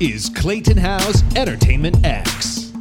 is 0.00 0.28
Clayton 0.28 0.76
Howe's 0.76 1.24
Entertainment 1.34 2.06
X. 2.06 2.72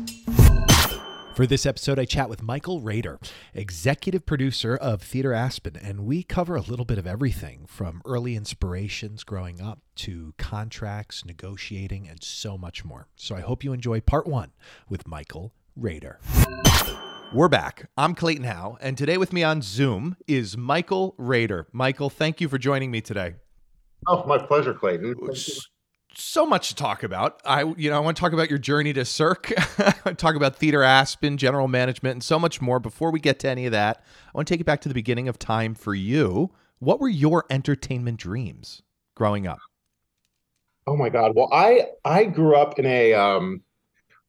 For 1.34 1.48
this 1.48 1.66
episode, 1.66 1.98
I 1.98 2.06
chat 2.06 2.30
with 2.30 2.44
Michael 2.44 2.80
Rader, 2.80 3.20
executive 3.56 4.28
producer 4.28 4.76
of 4.76 5.02
Theater 5.02 5.34
Aspen, 5.34 5.76
and 5.82 6.06
we 6.06 6.22
cover 6.22 6.56
a 6.56 6.62
little 6.62 6.86
bit 6.86 7.00
of 7.00 7.08
everything 7.08 7.66
from 7.68 8.04
early 8.06 8.36
inspirations 8.36 9.24
growing 9.24 9.60
up 9.60 9.80
to 9.96 10.36
contracts, 10.38 11.26
negotiating, 11.26 12.08
and 12.08 12.24
so 12.24 12.56
much 12.56 12.86
more. 12.86 13.08
So 13.16 13.36
I 13.36 13.42
hope 13.42 13.64
you 13.64 13.74
enjoy 13.74 14.00
part 14.00 14.28
one 14.28 14.52
with 14.88 15.08
Michael 15.08 15.54
Rader. 15.76 16.20
We're 17.34 17.50
back. 17.50 17.90
I'm 17.98 18.14
Clayton 18.14 18.44
Howe, 18.44 18.78
and 18.80 18.96
today 18.96 19.18
with 19.18 19.34
me 19.34 19.42
on 19.42 19.64
Zoom 19.64 20.18
is 20.28 20.56
Michael 20.56 21.16
Rader. 21.18 21.66
Michael, 21.72 22.12
thank 22.12 22.40
you 22.42 22.48
for 22.48 22.60
joining 22.60 22.92
me 22.92 23.02
today. 23.02 23.38
Oh, 24.06 24.24
my 24.28 24.38
pleasure, 24.38 24.76
Clayton. 24.76 25.16
So 26.20 26.48
much 26.48 26.70
to 26.70 26.76
talk 26.76 27.04
about. 27.04 27.40
I, 27.46 27.62
you 27.78 27.92
know, 27.92 27.96
I 27.96 28.00
want 28.00 28.18
to 28.18 28.22
talk 28.22 28.34
about 28.34 28.50
your 28.50 28.58
journey 28.58 28.92
to 28.94 29.06
Cirque. 29.06 29.54
I 29.80 29.94
want 30.04 30.06
to 30.06 30.16
talk 30.16 30.36
about 30.36 30.56
Theater 30.56 30.82
Aspen, 30.82 31.38
general 31.38 31.68
management, 31.68 32.14
and 32.14 32.24
so 32.24 32.40
much 32.40 32.60
more. 32.60 32.80
Before 32.80 33.12
we 33.12 33.20
get 33.20 33.38
to 33.42 33.50
any 33.50 33.68
of 33.68 33.72
that, 33.74 34.04
I 34.26 34.32
want 34.34 34.48
to 34.48 34.54
take 34.54 34.60
you 34.60 34.66
back 34.66 34.82
to 34.82 34.90
the 34.90 34.96
beginning 34.96 35.28
of 35.28 35.38
time 35.38 35.76
for 35.76 35.94
you. 35.94 36.50
What 36.80 37.00
were 37.00 37.08
your 37.08 37.46
entertainment 37.52 38.18
dreams 38.18 38.82
growing 39.14 39.46
up? 39.46 39.60
Oh 40.88 40.96
my 40.96 41.10
God. 41.10 41.34
Well, 41.36 41.50
I 41.52 41.90
I 42.04 42.24
grew 42.24 42.56
up 42.56 42.80
in 42.80 42.88
a 42.88 43.14
um, 43.14 43.62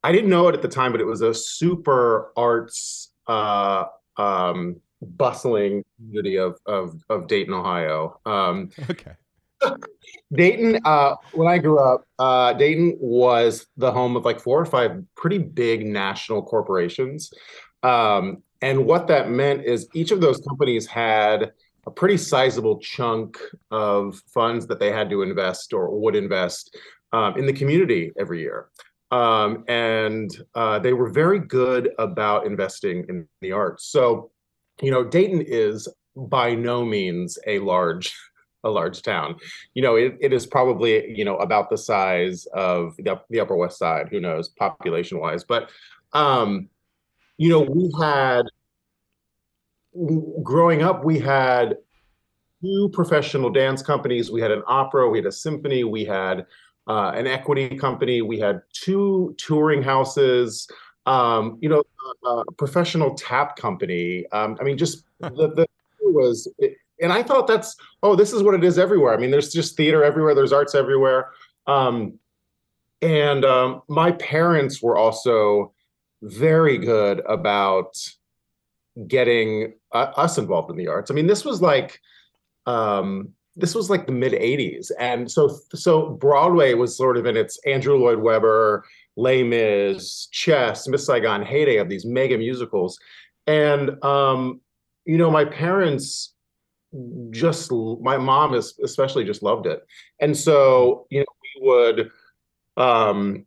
I 0.05 0.12
didn't 0.12 0.29
know 0.29 0.46
it 0.48 0.55
at 0.55 0.60
the 0.60 0.68
time, 0.68 0.93
but 0.93 1.01
it 1.01 1.07
was 1.07 1.23
a 1.23 1.32
super 1.32 2.32
arts 2.37 3.12
uh, 3.29 3.84
um, 4.18 4.79
bustling 5.01 5.84
community 5.96 6.37
of 6.37 6.59
of 6.66 7.02
of 7.09 7.29
Dayton, 7.29 7.55
Ohio. 7.55 8.20
Um, 8.27 8.73
Okay. 8.91 9.12
Dayton, 10.33 10.79
uh, 10.85 11.15
when 11.33 11.48
I 11.48 11.59
grew 11.59 11.79
up, 11.79 12.05
uh, 12.19 12.53
Dayton 12.53 12.97
was 13.01 13.66
the 13.77 13.91
home 13.91 14.16
of 14.16 14.25
like 14.25 14.41
four 14.41 14.61
or 14.61 14.66
five 14.66 15.03
pretty 15.16 15.39
big 15.39 15.87
national 15.87 16.43
corporations. 16.43 17.30
Um, 17.82 18.43
and 18.60 18.87
what 18.87 19.07
that 19.09 19.30
meant 19.30 19.65
is 19.65 19.88
each 19.95 20.10
of 20.10 20.21
those 20.21 20.41
companies 20.47 20.87
had 20.87 21.52
a 21.87 21.91
pretty 21.91 22.16
sizable 22.16 22.79
chunk 22.80 23.38
of 23.71 24.21
funds 24.35 24.66
that 24.66 24.79
they 24.79 24.93
had 24.93 25.09
to 25.10 25.23
invest 25.23 25.73
or 25.73 25.99
would 25.99 26.16
invest 26.16 26.77
um, 27.13 27.37
in 27.38 27.47
the 27.47 27.52
community 27.52 28.13
every 28.19 28.41
year. 28.41 28.69
Um, 29.10 29.65
and 29.69 30.30
uh, 30.54 30.79
they 30.80 30.93
were 30.93 31.09
very 31.09 31.38
good 31.38 31.91
about 31.99 32.47
investing 32.47 33.07
in 33.09 33.27
the 33.41 33.52
arts. 33.52 33.87
So, 33.87 34.30
you 34.82 34.91
know, 34.91 35.02
Dayton 35.02 35.41
is 35.41 35.88
by 36.15 36.54
no 36.54 36.85
means 36.85 37.38
a 37.47 37.59
large 37.60 38.15
a 38.64 38.70
large 38.70 39.02
town. 39.02 39.37
You 39.74 39.82
know, 39.82 39.96
it, 39.96 40.16
it 40.20 40.32
is 40.32 40.46
probably, 40.46 41.16
you 41.16 41.24
know, 41.24 41.37
about 41.37 41.70
the 41.70 41.78
size 41.78 42.46
of 42.52 42.96
the, 42.96 43.20
the 43.30 43.40
Upper 43.40 43.56
West 43.56 43.78
Side, 43.78 44.09
who 44.09 44.20
knows, 44.20 44.48
population 44.48 45.20
wise. 45.20 45.45
But, 45.45 45.70
um, 46.12 46.68
you 47.36 47.51
know, 47.51 47.60
we 47.60 47.90
had, 48.01 48.42
growing 50.42 50.82
up, 50.82 51.04
we 51.04 51.18
had 51.18 51.76
two 52.60 52.90
professional 52.92 53.51
dance 53.51 53.82
companies. 53.82 54.30
We 54.30 54.40
had 54.40 54.51
an 54.51 54.62
opera, 54.66 55.09
we 55.09 55.18
had 55.18 55.26
a 55.26 55.32
symphony, 55.32 55.84
we 55.84 56.04
had 56.04 56.46
uh, 56.88 57.12
an 57.14 57.26
equity 57.26 57.76
company, 57.76 58.23
we 58.23 58.38
had 58.40 58.62
two 58.73 59.34
touring 59.38 59.82
houses, 59.82 60.68
um, 61.06 61.59
you 61.60 61.68
know, 61.68 61.84
a, 62.24 62.29
a 62.29 62.52
professional 62.52 63.14
tap 63.14 63.56
company. 63.56 64.26
Um, 64.32 64.56
I 64.60 64.64
mean, 64.64 64.76
just 64.76 65.04
the, 65.20 65.31
the 65.31 65.66
was, 66.00 66.48
and 67.00 67.12
I 67.12 67.22
thought 67.22 67.47
that's 67.47 67.77
oh, 68.03 68.16
this 68.16 68.32
is 68.32 68.43
what 68.43 68.54
it 68.54 68.65
is 68.65 68.78
everywhere. 68.78 69.15
I 69.15 69.16
mean, 69.16 69.31
there's 69.31 69.53
just 69.53 69.77
theater 69.77 70.04
everywhere, 70.04 70.34
there's 70.34 70.53
arts 70.53 70.75
everywhere. 70.75 71.31
Um, 71.66 72.19
and 73.03 73.44
um, 73.44 73.82
my 73.88 74.12
parents 74.12 74.82
were 74.82 74.97
also 74.97 75.72
very 76.22 76.78
good 76.78 77.22
about 77.28 77.97
getting 79.06 79.75
uh, 79.93 80.12
us 80.16 80.38
involved 80.38 80.70
in 80.70 80.76
the 80.76 80.88
arts. 80.88 81.10
I 81.10 81.14
mean, 81.14 81.26
this 81.26 81.44
was 81.44 81.62
like 81.62 82.00
um, 82.66 83.30
this 83.56 83.75
was 83.75 83.91
like 83.91 84.06
the 84.06 84.12
mid 84.12 84.32
'80s, 84.32 84.91
and 84.98 85.30
so 85.30 85.59
so 85.75 86.10
Broadway 86.10 86.75
was 86.75 86.97
sort 86.97 87.16
of 87.16 87.26
in 87.26 87.36
its 87.36 87.59
Andrew 87.66 87.97
Lloyd 87.97 88.19
Webber, 88.19 88.84
Les 89.16 89.42
Mis, 89.42 90.26
Chess, 90.32 90.88
Miss 90.88 91.06
Saigon 91.06 91.42
heyday 91.42 91.76
of 91.76 91.88
these 91.88 92.04
mega 92.04 92.36
musicals, 92.36 92.98
and 93.47 94.03
um, 94.04 94.60
you 95.04 95.19
know, 95.19 95.30
my 95.30 95.44
parents 95.44 96.34
just 97.31 97.71
my 98.00 98.16
mom 98.16 98.54
is 98.54 98.78
especially 98.82 99.25
just 99.25 99.43
loved 99.43 99.66
it. 99.66 99.87
And 100.21 100.37
so 100.37 101.06
you 101.10 101.21
know 101.21 101.26
we 101.43 101.69
would 101.69 102.10
um 102.76 103.44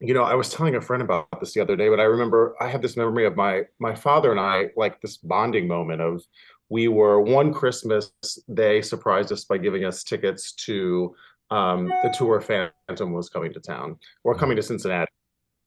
you 0.00 0.12
know 0.12 0.24
i 0.24 0.34
was 0.34 0.50
telling 0.50 0.74
a 0.74 0.80
friend 0.80 1.02
about 1.02 1.28
this 1.40 1.54
the 1.54 1.60
other 1.60 1.76
day 1.76 1.88
but 1.88 2.00
i 2.00 2.04
remember 2.04 2.54
i 2.60 2.68
have 2.68 2.82
this 2.82 2.96
memory 2.96 3.24
of 3.24 3.36
my 3.36 3.62
my 3.78 3.94
father 3.94 4.30
and 4.30 4.40
i 4.40 4.66
like 4.76 5.00
this 5.00 5.16
bonding 5.16 5.66
moment 5.66 6.02
of 6.02 6.22
we 6.68 6.88
were 6.88 7.20
one 7.20 7.52
christmas 7.52 8.12
they 8.48 8.82
surprised 8.82 9.32
us 9.32 9.44
by 9.44 9.56
giving 9.56 9.84
us 9.84 10.02
tickets 10.02 10.52
to 10.52 11.14
um 11.50 11.86
the 12.02 12.14
tour 12.16 12.40
phantom 12.40 13.12
was 13.12 13.28
coming 13.28 13.52
to 13.52 13.60
town 13.60 13.96
or 14.24 14.34
coming 14.34 14.56
to 14.56 14.62
cincinnati. 14.62 15.10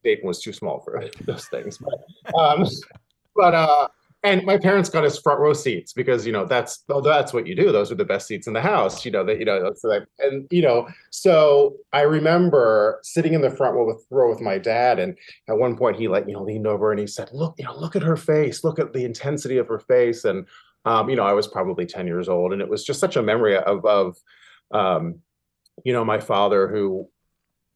Dayton 0.03 0.28
was 0.28 0.42
too 0.42 0.53
small 0.53 0.81
for 0.81 1.03
those 1.25 1.48
things 1.48 1.80
but 1.80 2.36
um 2.40 2.66
but 3.36 3.56
uh 3.56 3.88
and 4.24 4.44
my 4.46 4.57
parents 4.57 4.90
got 4.90 5.06
us 5.06 5.18
front 5.18 5.40
row 5.40 5.53
seats 5.53 5.94
because 5.94 6.25
you 6.25 6.34
know 6.34 6.46
that's 6.46 6.84
that's 7.03 7.31
what 7.31 7.47
you 7.47 7.56
do. 7.56 7.72
Those 7.72 7.91
are 7.91 7.96
the 7.96 8.06
best 8.06 8.28
seats 8.28 8.47
in 8.47 8.53
the 8.53 8.62
house 8.62 9.06
you 9.06 9.12
know 9.12 9.24
that 9.24 9.40
you 9.40 9.46
know 9.46 9.72
so 9.75 10.02
and 10.19 10.47
you 10.52 10.62
know 10.62 10.88
so 11.09 11.78
i 11.94 12.02
remember 12.02 13.00
sitting 13.03 13.34
in 13.34 13.41
the 13.41 13.50
front 13.50 13.75
row 13.75 13.85
with, 13.85 14.06
row 14.09 14.30
with 14.30 14.41
my 14.41 14.57
dad. 14.57 15.00
And 15.00 15.18
at 15.47 15.57
one 15.57 15.78
point 15.78 15.97
he 15.97 16.07
like 16.07 16.25
you 16.28 16.34
know 16.34 16.44
leaned 16.44 16.68
over 16.68 16.91
and 16.91 17.00
he 17.00 17.07
said 17.07 17.30
look 17.31 17.56
you 17.57 17.66
know 17.66 17.78
look 17.78 17.96
at 17.96 18.03
her 18.03 18.18
face. 18.18 18.63
Look 18.63 18.80
at 18.80 18.94
the 18.94 19.06
intensity 19.06 19.57
of 19.57 19.68
her 19.68 19.80
face. 19.80 20.25
And 20.25 20.46
um, 20.86 21.09
you 21.09 21.16
know 21.16 21.24
i 21.24 21.34
was 21.34 21.47
probably 21.47 21.86
10 21.86 22.06
years 22.07 22.28
old. 22.28 22.51
And 22.51 22.62
it 22.62 22.69
was 22.69 22.84
just 22.84 23.00
such 23.00 23.16
a 23.16 23.24
memory 23.24 23.57
of 23.57 23.86
of 23.86 24.18
um, 24.72 25.19
you 25.86 25.94
know 25.94 26.03
my 26.03 26.19
father 26.19 26.68
who 26.68 27.09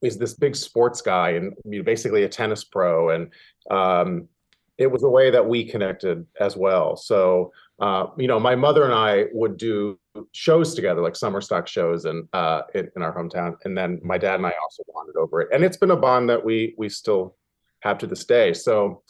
is 0.01 0.17
this 0.17 0.33
big 0.33 0.55
sports 0.55 1.01
guy 1.01 1.31
and 1.31 1.53
you 1.63 1.79
know, 1.79 1.83
basically 1.83 2.23
a 2.23 2.29
tennis 2.29 2.65
pro. 2.65 3.11
And 3.11 3.31
um, 3.71 4.27
it 4.83 4.91
was 4.91 5.03
a 5.03 5.09
way 5.09 5.31
that 5.31 5.47
we 5.47 5.65
connected 5.65 6.25
as 6.39 6.55
well. 6.55 6.95
So, 6.95 7.51
uh, 7.79 8.07
you 8.17 8.27
know, 8.27 8.39
my 8.39 8.55
mother 8.55 8.83
and 8.83 8.93
I 8.93 9.25
would 9.33 9.57
do 9.57 9.97
shows 10.31 10.75
together, 10.75 11.01
like 11.01 11.15
summer 11.15 11.41
stock 11.41 11.67
shows, 11.67 12.05
and 12.05 12.27
uh, 12.33 12.61
in, 12.75 12.89
in, 12.95 13.01
our 13.01 13.15
hometown. 13.15 13.55
And 13.65 13.77
then 13.77 13.99
my 14.03 14.17
dad 14.17 14.35
and 14.35 14.45
I 14.45 14.53
also 14.61 14.83
bonded 14.93 15.15
over 15.15 15.41
it, 15.41 15.49
and 15.51 15.63
it's 15.63 15.77
been 15.77 15.91
a 15.91 15.95
bond 15.95 16.29
that 16.29 16.43
we 16.43 16.75
we 16.77 16.89
still 16.89 17.35
have 17.81 17.97
to 17.99 18.07
this 18.07 18.25
day. 18.25 18.53
So, 18.53 19.01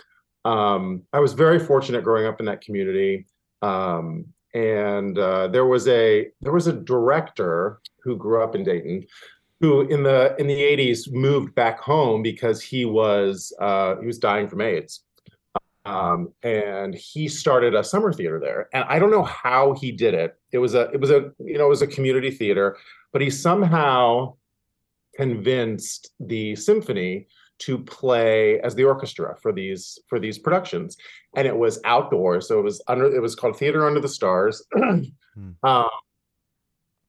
um, 0.46 1.04
I 1.12 1.20
was 1.20 1.34
very 1.34 1.60
fortunate 1.60 2.04
growing 2.04 2.28
up 2.28 2.40
in 2.40 2.46
that 2.46 2.62
community. 2.62 3.26
Um, 3.62 4.26
and 4.54 5.18
uh, 5.18 5.48
there 5.48 5.66
was 5.66 5.88
a 5.88 6.30
there 6.42 6.54
was 6.54 6.68
a 6.68 6.74
director 6.74 7.82
who 8.04 8.16
grew 8.16 8.44
up 8.44 8.56
in 8.56 8.64
Dayton 8.64 9.06
who 9.64 9.82
in 9.88 10.04
the 10.04 10.36
in 10.40 10.48
the 10.48 10.62
80s 10.62 11.10
moved 11.10 11.56
back 11.56 11.80
home 11.80 12.22
because 12.22 12.62
he 12.62 12.84
was 12.84 13.54
uh, 13.60 13.96
he 14.00 14.06
was 14.06 14.20
dying 14.20 14.50
from 14.50 14.60
AIDS 14.60 15.06
um, 15.86 16.34
and 16.44 16.96
he 16.96 17.28
started 17.28 17.76
a 17.76 17.84
summer 17.84 18.14
theater 18.14 18.40
there. 18.40 18.70
And 18.74 18.86
I 18.88 19.00
don't 19.00 19.12
know 19.12 19.24
how 19.24 19.74
he 19.74 19.92
did 19.92 20.14
it. 20.14 20.36
It 20.52 20.60
was 20.60 20.76
a 20.76 20.90
it 20.92 21.00
was 21.00 21.12
a 21.12 21.32
you 21.40 21.58
know 21.58 21.66
it 21.66 21.70
was 21.70 21.82
a 21.82 21.88
community 21.88 22.32
theater, 22.32 22.78
but 23.12 23.22
he 23.22 23.30
somehow 23.30 24.36
convinced 25.16 26.12
the 26.20 26.56
symphony 26.56 27.28
to 27.60 27.78
play 27.78 28.60
as 28.62 28.76
the 28.76 28.84
orchestra 28.84 29.36
for 29.42 29.54
these 29.54 30.00
for 30.08 30.20
these 30.20 30.40
productions 30.40 30.98
and 31.36 31.48
it 31.48 31.56
was 31.56 31.80
outdoors 31.86 32.48
so 32.48 32.60
it 32.60 32.64
was 32.64 32.82
under 32.88 33.16
it 33.16 33.22
was 33.22 33.36
called 33.36 33.56
theater 33.56 33.86
under 33.86 34.00
the 34.00 34.08
stars 34.08 34.66
hmm. 34.74 35.02
um, 35.62 35.88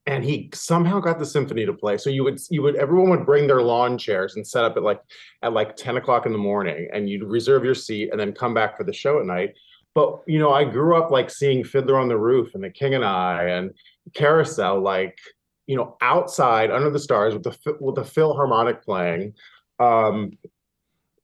and 0.07 0.23
he 0.23 0.51
somehow 0.53 1.01
got 1.01 1.19
the 1.19 1.25
symphony 1.25 1.65
to 1.65 1.73
play. 1.73 1.97
So 1.97 2.11
you 2.11 2.25
would 2.25 2.39
you 2.51 2.63
would 2.63 2.77
everyone 2.77 3.11
would 3.11 3.27
bring 3.27 3.47
their 3.47 3.63
lawn 3.63 3.97
chairs 3.97 4.37
and 4.37 4.47
set 4.47 4.65
up 4.65 4.77
at 4.77 4.83
like 4.83 5.01
at 5.43 5.53
like 5.53 5.77
10 5.77 5.97
o'clock 5.97 6.27
in 6.27 6.33
the 6.33 6.39
morning 6.39 6.89
and 6.93 7.09
you'd 7.09 7.25
reserve 7.25 7.65
your 7.65 7.75
seat 7.75 8.11
and 8.11 8.21
then 8.21 8.33
come 8.33 8.53
back 8.53 8.77
for 8.77 8.85
the 8.85 8.93
show 8.93 9.19
at 9.19 9.27
night. 9.27 9.55
But 9.95 10.23
you 10.27 10.39
know, 10.39 10.53
I 10.53 10.65
grew 10.65 10.97
up 10.97 11.11
like 11.11 11.31
seeing 11.31 11.65
Fiddler 11.65 11.99
on 11.99 12.09
the 12.09 12.19
Roof 12.19 12.55
and 12.55 12.63
The 12.63 12.71
King 12.71 12.95
and 12.95 13.05
I 13.05 13.45
and 13.45 13.71
Carousel 14.15 14.81
like 14.81 15.19
you 15.67 15.77
know 15.77 15.97
outside 16.03 16.71
under 16.71 16.91
the 16.91 16.99
stars 16.99 17.33
with 17.33 17.45
the 17.45 17.77
with 17.81 17.95
the 17.95 18.05
Philharmonic 18.05 18.83
playing. 18.83 19.35
Um, 19.81 20.33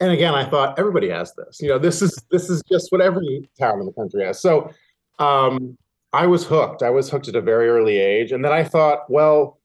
and 0.01 0.13
again, 0.13 0.35
I 0.35 0.49
thought 0.49 0.79
everybody 0.79 1.11
has 1.11 1.35
this. 1.35 1.61
You 1.61 1.69
know, 1.69 1.79
this 1.79 2.01
is 2.01 2.17
this 2.31 2.49
is 2.49 2.63
just 2.71 2.91
what 2.91 3.03
every 3.03 3.51
town 3.59 3.81
in 3.81 3.87
the 3.87 3.93
country 3.93 4.25
has. 4.25 4.41
So 4.41 4.73
um, 5.19 5.77
I 6.13 6.27
was 6.27 6.45
hooked. 6.45 6.83
I 6.83 6.91
was 6.91 7.09
hooked 7.09 7.29
at 7.29 7.37
a 7.37 7.41
very 7.41 7.69
early 7.69 7.99
age. 7.99 8.33
And 8.33 8.45
then 8.45 8.53
I 8.53 8.65
thought, 8.65 9.09
well, 9.09 9.61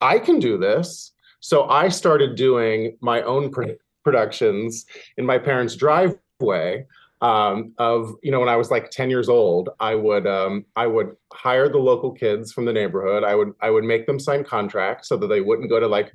I 0.00 0.18
can 0.18 0.40
do 0.40 0.58
this. 0.58 1.12
So 1.40 1.68
I 1.68 1.88
started 1.88 2.36
doing 2.36 2.96
my 3.00 3.22
own 3.22 3.50
pr- 3.50 3.78
productions 4.04 4.86
in 5.16 5.26
my 5.26 5.38
parents' 5.38 5.76
driveway. 5.76 6.86
Um, 7.20 7.72
of 7.78 8.16
you 8.24 8.32
know 8.32 8.40
when 8.40 8.48
I 8.48 8.56
was 8.56 8.72
like 8.72 8.90
10 8.90 9.08
years 9.08 9.28
old, 9.28 9.68
I 9.78 9.94
would 9.94 10.26
um, 10.26 10.64
I 10.74 10.88
would 10.88 11.14
hire 11.32 11.68
the 11.68 11.78
local 11.78 12.10
kids 12.10 12.52
from 12.52 12.64
the 12.64 12.72
neighborhood. 12.72 13.22
I 13.22 13.36
would 13.36 13.52
I 13.60 13.70
would 13.70 13.84
make 13.84 14.06
them 14.08 14.18
sign 14.18 14.42
contracts 14.42 15.08
so 15.08 15.16
that 15.18 15.28
they 15.28 15.40
wouldn't 15.40 15.70
go 15.70 15.78
to 15.78 15.86
like 15.86 16.12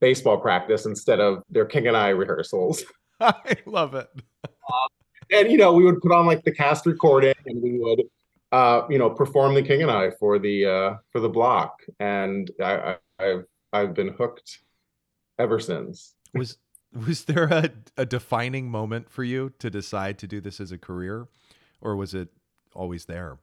baseball 0.00 0.38
practice 0.38 0.86
instead 0.86 1.20
of 1.20 1.42
their 1.50 1.66
King 1.66 1.88
and 1.88 1.96
I 1.96 2.08
rehearsals. 2.08 2.82
I 3.20 3.56
love 3.66 3.94
it. 3.94 4.08
and 5.30 5.50
you 5.50 5.58
know, 5.58 5.72
we 5.74 5.84
would 5.84 6.00
put 6.00 6.12
on 6.12 6.26
like 6.26 6.44
the 6.44 6.52
cast 6.52 6.86
recording, 6.86 7.34
and 7.44 7.62
we 7.62 7.78
would, 7.78 8.02
uh, 8.52 8.82
you 8.88 8.98
know, 8.98 9.10
perform 9.10 9.54
the 9.54 9.62
King 9.62 9.82
and 9.82 9.90
I 9.90 10.10
for 10.10 10.38
the 10.38 10.66
uh, 10.66 10.94
for 11.10 11.20
the 11.20 11.28
block, 11.28 11.82
and 12.00 12.50
I, 12.60 12.72
I, 12.74 12.96
I've 13.18 13.44
I've 13.72 13.94
been 13.94 14.08
hooked 14.08 14.60
ever 15.38 15.60
since. 15.60 16.14
Was 16.34 16.58
was 16.92 17.24
there 17.24 17.44
a, 17.44 17.70
a 17.96 18.06
defining 18.06 18.70
moment 18.70 19.10
for 19.10 19.24
you 19.24 19.52
to 19.58 19.70
decide 19.70 20.18
to 20.18 20.26
do 20.26 20.40
this 20.40 20.60
as 20.60 20.72
a 20.72 20.78
career, 20.78 21.28
or 21.80 21.96
was 21.96 22.14
it 22.14 22.28
always 22.74 23.04
there? 23.04 23.38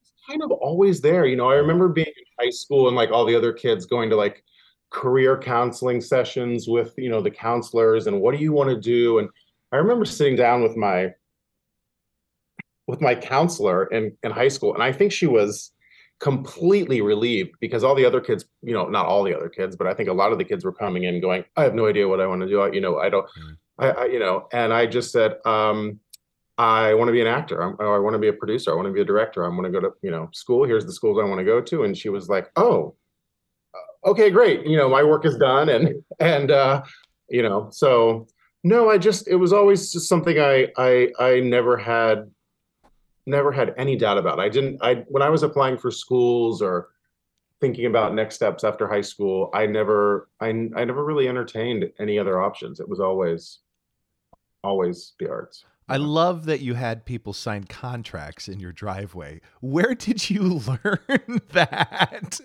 It's 0.00 0.12
kind 0.28 0.42
of 0.42 0.52
always 0.52 1.00
there. 1.00 1.26
You 1.26 1.36
know, 1.36 1.50
I 1.50 1.54
remember 1.54 1.88
being 1.88 2.06
in 2.06 2.44
high 2.44 2.50
school 2.50 2.86
and 2.86 2.96
like 2.96 3.10
all 3.10 3.24
the 3.24 3.34
other 3.34 3.52
kids 3.52 3.86
going 3.86 4.10
to 4.10 4.16
like 4.16 4.44
career 4.90 5.36
counseling 5.36 6.00
sessions 6.00 6.68
with, 6.68 6.94
you 6.96 7.10
know, 7.10 7.20
the 7.20 7.30
counselors 7.30 8.06
and 8.06 8.20
what 8.20 8.34
do 8.34 8.42
you 8.42 8.52
want 8.52 8.70
to 8.70 8.80
do? 8.80 9.18
And 9.18 9.28
I 9.72 9.76
remember 9.76 10.04
sitting 10.04 10.36
down 10.36 10.62
with 10.62 10.76
my 10.76 11.12
with 12.88 13.00
my 13.00 13.14
counselor 13.14 13.84
in, 13.86 14.16
in 14.24 14.32
high 14.32 14.48
school. 14.48 14.74
And 14.74 14.82
I 14.82 14.92
think 14.92 15.12
she 15.12 15.26
was 15.26 15.72
completely 16.18 17.00
relieved 17.00 17.52
because 17.60 17.84
all 17.84 17.94
the 17.94 18.04
other 18.04 18.20
kids, 18.20 18.46
you 18.62 18.72
know, 18.72 18.86
not 18.88 19.06
all 19.06 19.22
the 19.22 19.36
other 19.36 19.50
kids, 19.50 19.76
but 19.76 19.86
I 19.86 19.94
think 19.94 20.08
a 20.08 20.12
lot 20.12 20.32
of 20.32 20.38
the 20.38 20.44
kids 20.44 20.64
were 20.64 20.72
coming 20.72 21.04
in 21.04 21.20
going, 21.20 21.44
I 21.56 21.62
have 21.62 21.74
no 21.74 21.86
idea 21.86 22.08
what 22.08 22.20
I 22.20 22.26
want 22.26 22.40
to 22.40 22.48
do. 22.48 22.60
I, 22.62 22.72
you 22.72 22.80
know, 22.80 22.98
I 22.98 23.08
don't, 23.10 23.26
mm-hmm. 23.26 23.52
I, 23.78 23.90
I, 23.90 24.04
you 24.06 24.18
know, 24.18 24.48
and 24.52 24.72
I 24.72 24.86
just 24.86 25.12
said, 25.12 25.36
um, 25.44 26.00
I 26.56 26.94
want 26.94 27.08
to 27.08 27.12
be 27.12 27.20
an 27.20 27.28
actor. 27.28 27.62
I'm, 27.62 27.76
I 27.78 27.98
want 27.98 28.14
to 28.14 28.18
be 28.18 28.28
a 28.28 28.32
producer. 28.32 28.72
I 28.72 28.74
want 28.74 28.86
to 28.88 28.92
be 28.92 29.02
a 29.02 29.04
director. 29.04 29.44
I 29.44 29.48
want 29.48 29.66
to 29.66 29.70
go 29.70 29.80
to, 29.80 29.92
you 30.02 30.10
know, 30.10 30.28
school. 30.32 30.64
Here's 30.64 30.86
the 30.86 30.92
schools 30.92 31.18
I 31.22 31.28
want 31.28 31.38
to 31.38 31.44
go 31.44 31.60
to. 31.60 31.84
And 31.84 31.96
she 31.96 32.08
was 32.08 32.28
like, 32.28 32.50
oh, 32.56 32.96
uh, 33.74 34.10
okay, 34.10 34.30
great. 34.30 34.66
You 34.66 34.76
know, 34.78 34.88
my 34.88 35.04
work 35.04 35.24
is 35.24 35.36
done. 35.36 35.68
And, 35.68 36.02
and, 36.18 36.50
uh, 36.50 36.82
you 37.28 37.42
know, 37.42 37.68
so 37.70 38.26
no, 38.64 38.90
I 38.90 38.98
just, 38.98 39.28
it 39.28 39.36
was 39.36 39.52
always 39.52 39.92
just 39.92 40.08
something 40.08 40.40
I, 40.40 40.68
I, 40.76 41.12
I 41.20 41.40
never 41.40 41.76
had, 41.76 42.28
never 43.28 43.52
had 43.52 43.74
any 43.76 43.96
doubt 43.96 44.18
about. 44.18 44.40
I 44.40 44.48
didn't, 44.48 44.78
I, 44.82 45.04
when 45.08 45.22
I 45.22 45.28
was 45.28 45.42
applying 45.42 45.78
for 45.78 45.90
schools 45.90 46.62
or 46.62 46.88
thinking 47.60 47.86
about 47.86 48.14
next 48.14 48.36
steps 48.36 48.64
after 48.64 48.88
high 48.88 49.02
school, 49.02 49.50
I 49.52 49.66
never, 49.66 50.28
I, 50.40 50.48
I 50.48 50.84
never 50.84 51.04
really 51.04 51.28
entertained 51.28 51.90
any 52.00 52.18
other 52.18 52.40
options. 52.40 52.80
It 52.80 52.88
was 52.88 53.00
always, 53.00 53.60
always 54.64 55.12
the 55.18 55.30
arts. 55.30 55.64
I 55.90 55.96
love 55.96 56.44
that 56.44 56.60
you 56.60 56.74
had 56.74 57.06
people 57.06 57.32
sign 57.32 57.64
contracts 57.64 58.46
in 58.46 58.60
your 58.60 58.72
driveway. 58.72 59.40
Where 59.60 59.94
did 59.94 60.28
you 60.28 60.42
learn 60.66 61.40
that 61.52 62.40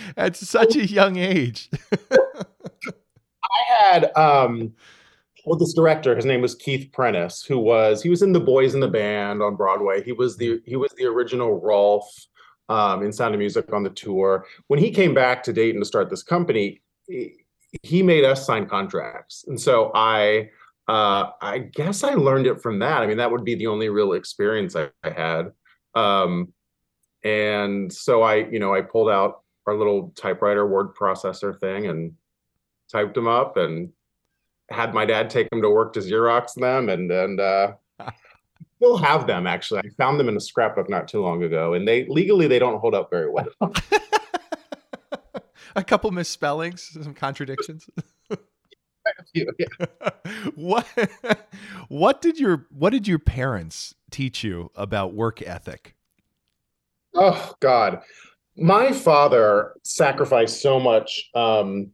at 0.16 0.36
such 0.36 0.74
a 0.74 0.86
young 0.86 1.16
age? 1.16 1.70
I 2.12 3.74
had 3.80 4.16
um 4.16 4.74
well 5.48 5.58
this 5.58 5.72
director, 5.72 6.14
his 6.14 6.26
name 6.26 6.42
was 6.42 6.54
Keith 6.54 6.92
Prentice, 6.92 7.42
who 7.42 7.58
was 7.58 8.02
he 8.02 8.10
was 8.10 8.22
in 8.22 8.32
The 8.32 8.40
Boys 8.40 8.74
in 8.74 8.80
the 8.80 8.88
Band 8.88 9.42
on 9.42 9.56
Broadway. 9.56 10.02
He 10.02 10.12
was 10.12 10.36
the 10.36 10.60
he 10.66 10.76
was 10.76 10.92
the 10.98 11.06
original 11.06 11.58
Rolf 11.58 12.06
um, 12.68 13.02
in 13.02 13.12
Sound 13.12 13.34
of 13.34 13.38
Music 13.38 13.72
on 13.72 13.82
the 13.82 13.90
tour. 13.90 14.46
When 14.66 14.78
he 14.78 14.90
came 14.90 15.14
back 15.14 15.42
to 15.44 15.52
Dayton 15.52 15.80
to 15.80 15.86
start 15.86 16.10
this 16.10 16.22
company, 16.22 16.82
he, 17.06 17.32
he 17.82 18.02
made 18.02 18.24
us 18.24 18.44
sign 18.44 18.66
contracts. 18.66 19.46
And 19.48 19.58
so 19.58 19.90
I 19.94 20.50
uh, 20.86 21.30
I 21.40 21.58
guess 21.58 22.04
I 22.04 22.12
learned 22.14 22.46
it 22.46 22.60
from 22.60 22.78
that. 22.80 23.02
I 23.02 23.06
mean, 23.06 23.16
that 23.16 23.30
would 23.30 23.44
be 23.44 23.54
the 23.54 23.68
only 23.68 23.88
real 23.88 24.12
experience 24.12 24.76
I, 24.76 24.90
I 25.02 25.10
had. 25.10 25.52
Um, 25.94 26.52
and 27.24 27.92
so 27.92 28.22
I, 28.22 28.36
you 28.36 28.58
know, 28.58 28.74
I 28.74 28.82
pulled 28.82 29.10
out 29.10 29.42
our 29.66 29.74
little 29.74 30.12
typewriter 30.14 30.66
word 30.66 30.94
processor 30.94 31.58
thing 31.58 31.86
and 31.86 32.12
typed 32.90 33.14
them 33.14 33.28
up 33.28 33.56
and 33.56 33.90
had 34.70 34.94
my 34.94 35.04
dad 35.04 35.30
take 35.30 35.48
them 35.50 35.62
to 35.62 35.70
work 35.70 35.92
to 35.94 36.00
Xerox 36.00 36.54
them 36.54 36.88
and 36.88 37.10
and 37.10 37.40
uh, 37.40 37.72
still 38.76 38.96
have 38.96 39.26
them 39.26 39.46
actually. 39.46 39.80
I 39.80 39.88
found 39.96 40.18
them 40.18 40.28
in 40.28 40.36
a 40.36 40.40
scrapbook 40.40 40.88
not 40.88 41.08
too 41.08 41.20
long 41.22 41.42
ago, 41.42 41.74
and 41.74 41.86
they 41.86 42.06
legally 42.06 42.46
they 42.46 42.58
don't 42.58 42.78
hold 42.78 42.94
up 42.94 43.10
very 43.10 43.30
well. 43.30 43.48
a 45.76 45.84
couple 45.84 46.10
misspellings, 46.10 46.96
some 47.02 47.14
contradictions. 47.14 47.88
what 50.54 50.86
what 51.88 52.20
did 52.20 52.38
your 52.38 52.66
what 52.70 52.90
did 52.90 53.08
your 53.08 53.18
parents 53.18 53.94
teach 54.10 54.44
you 54.44 54.70
about 54.74 55.14
work 55.14 55.42
ethic? 55.42 55.94
Oh 57.14 57.54
God, 57.60 58.02
my 58.56 58.92
father 58.92 59.72
sacrificed 59.82 60.60
so 60.60 60.78
much 60.78 61.30
um, 61.34 61.90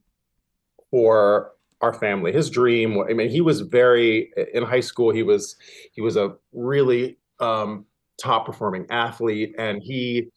for 0.91 1.54
our 1.85 1.93
family. 1.93 2.33
His 2.33 2.51
dream. 2.51 2.99
I 2.99 3.13
mean, 3.13 3.29
he 3.29 3.41
was 3.41 3.61
very 3.61 4.33
in 4.53 4.63
high 4.63 4.81
school. 4.81 5.13
He 5.13 5.23
was 5.23 5.57
he 5.93 6.01
was 6.01 6.17
a 6.17 6.35
really 6.53 7.19
um, 7.41 7.85
top 8.21 8.47
performing 8.47 8.87
athlete, 8.91 9.55
and 9.59 9.83
he 9.83 10.29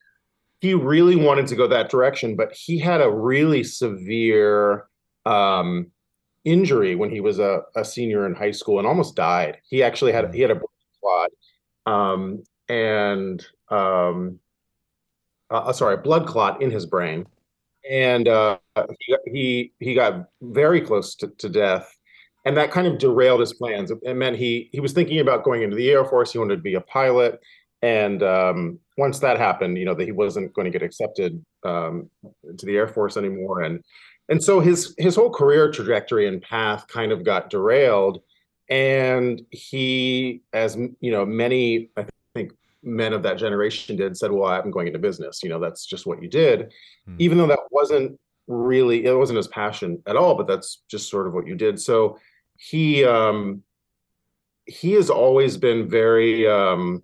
he 0.59 0.73
really 0.73 1.15
wanted 1.15 1.47
to 1.47 1.55
go 1.55 1.67
that 1.67 1.89
direction. 1.89 2.35
But 2.35 2.53
he 2.53 2.77
had 2.77 3.01
a 3.01 3.09
really 3.09 3.63
severe 3.63 4.87
um, 5.25 5.87
injury 6.43 6.95
when 6.95 7.09
he 7.09 7.21
was 7.21 7.39
a, 7.39 7.61
a 7.75 7.83
senior 7.83 8.25
in 8.25 8.35
high 8.35 8.51
school 8.51 8.79
and 8.79 8.87
almost 8.87 9.15
died. 9.15 9.57
He 9.69 9.83
actually 9.83 10.11
had 10.11 10.33
he 10.33 10.41
had 10.41 10.51
a 10.51 10.55
blood 10.55 10.69
clot, 11.01 11.29
um, 11.85 12.43
and 12.69 13.45
um, 13.69 14.39
uh, 15.49 15.63
uh, 15.67 15.73
sorry, 15.73 15.97
blood 15.97 16.27
clot 16.27 16.61
in 16.61 16.71
his 16.71 16.85
brain, 16.85 17.25
and 17.89 18.27
uh, 18.27 18.57
he, 19.25 19.71
he 19.79 19.93
got 19.93 20.29
very 20.41 20.81
close 20.81 21.15
to, 21.15 21.27
to 21.37 21.49
death, 21.49 21.95
and 22.45 22.55
that 22.57 22.71
kind 22.71 22.87
of 22.87 22.97
derailed 22.97 23.39
his 23.39 23.53
plans. 23.53 23.91
It 23.91 24.15
meant 24.15 24.37
he 24.37 24.69
he 24.71 24.79
was 24.79 24.93
thinking 24.93 25.19
about 25.19 25.43
going 25.43 25.63
into 25.63 25.75
the 25.75 25.89
Air 25.89 26.05
Force. 26.05 26.31
He 26.31 26.39
wanted 26.39 26.57
to 26.57 26.61
be 26.61 26.75
a 26.75 26.81
pilot, 26.81 27.39
and 27.81 28.23
um, 28.23 28.79
once 28.97 29.19
that 29.19 29.37
happened, 29.37 29.77
you 29.77 29.85
know 29.85 29.95
that 29.95 30.05
he 30.05 30.11
wasn't 30.11 30.53
going 30.53 30.65
to 30.65 30.71
get 30.71 30.83
accepted 30.85 31.43
um, 31.63 32.09
to 32.57 32.65
the 32.65 32.75
Air 32.75 32.87
Force 32.87 33.17
anymore, 33.17 33.61
and 33.61 33.83
and 34.29 34.43
so 34.43 34.59
his 34.59 34.93
his 34.97 35.15
whole 35.15 35.29
career 35.29 35.71
trajectory 35.71 36.27
and 36.27 36.41
path 36.41 36.87
kind 36.87 37.11
of 37.11 37.23
got 37.23 37.49
derailed 37.49 38.21
and 38.69 39.41
he 39.51 40.41
as 40.53 40.75
you 40.99 41.11
know 41.11 41.25
many 41.25 41.89
i 41.97 42.05
think 42.33 42.51
men 42.87 43.13
of 43.13 43.21
that 43.23 43.37
generation 43.37 43.95
did 43.95 44.17
said 44.17 44.31
well 44.31 44.49
i'm 44.49 44.71
going 44.71 44.87
into 44.87 44.99
business 44.99 45.43
you 45.43 45.49
know 45.49 45.59
that's 45.59 45.85
just 45.85 46.05
what 46.05 46.21
you 46.21 46.29
did. 46.29 46.71
Hmm. 47.05 47.15
even 47.19 47.37
though 47.37 47.47
that 47.47 47.59
wasn't 47.69 48.17
really 48.47 49.05
it 49.05 49.13
wasn't 49.13 49.37
his 49.37 49.47
passion 49.47 50.01
at 50.07 50.15
all 50.15 50.35
but 50.35 50.47
that's 50.47 50.83
just 50.89 51.09
sort 51.09 51.27
of 51.27 51.33
what 51.33 51.47
you 51.47 51.55
did. 51.55 51.79
So 51.79 52.17
he 52.57 53.05
um 53.05 53.63
he 54.65 54.93
has 54.93 55.09
always 55.09 55.57
been 55.57 55.89
very 55.89 56.47
um 56.47 57.03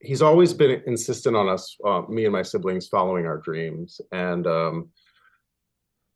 he's 0.00 0.22
always 0.22 0.52
been 0.52 0.82
insistent 0.86 1.36
on 1.36 1.48
us 1.48 1.76
uh, 1.84 2.02
me 2.08 2.24
and 2.24 2.32
my 2.32 2.42
siblings 2.42 2.88
following 2.88 3.26
our 3.26 3.38
dreams 3.38 4.00
and 4.12 4.46
um 4.46 4.88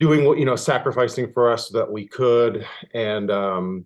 doing 0.00 0.24
what 0.24 0.38
you 0.38 0.44
know 0.44 0.56
sacrificing 0.56 1.32
for 1.32 1.52
us 1.52 1.68
so 1.68 1.78
that 1.78 1.90
we 1.90 2.06
could. 2.08 2.66
And 2.94 3.30
um 3.30 3.84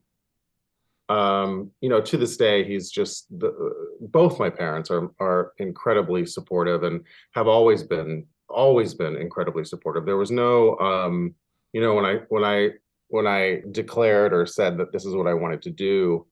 um 1.08 1.70
you 1.80 1.88
know 1.88 2.00
to 2.00 2.16
this 2.16 2.36
day 2.36 2.64
he's 2.64 2.90
just 2.90 3.26
the, 3.38 3.52
both 4.00 4.40
my 4.40 4.50
parents 4.50 4.90
are 4.90 5.10
are 5.20 5.52
incredibly 5.58 6.26
supportive 6.26 6.82
and 6.82 7.04
have 7.32 7.46
always 7.46 7.82
been 7.82 8.26
always 8.48 8.92
been 8.94 9.16
incredibly 9.16 9.64
supportive 9.64 10.04
there 10.04 10.16
was 10.16 10.32
no 10.32 10.76
um 10.78 11.34
you 11.72 11.80
know 11.80 11.94
when 11.94 12.04
i 12.04 12.14
when 12.28 12.44
i 12.44 12.70
when 13.08 13.26
i 13.26 13.60
declared 13.70 14.32
or 14.32 14.46
said 14.46 14.76
that 14.76 14.92
this 14.92 15.04
is 15.04 15.14
what 15.14 15.28
i 15.28 15.34
wanted 15.34 15.62
to 15.62 15.70
do 15.70 16.26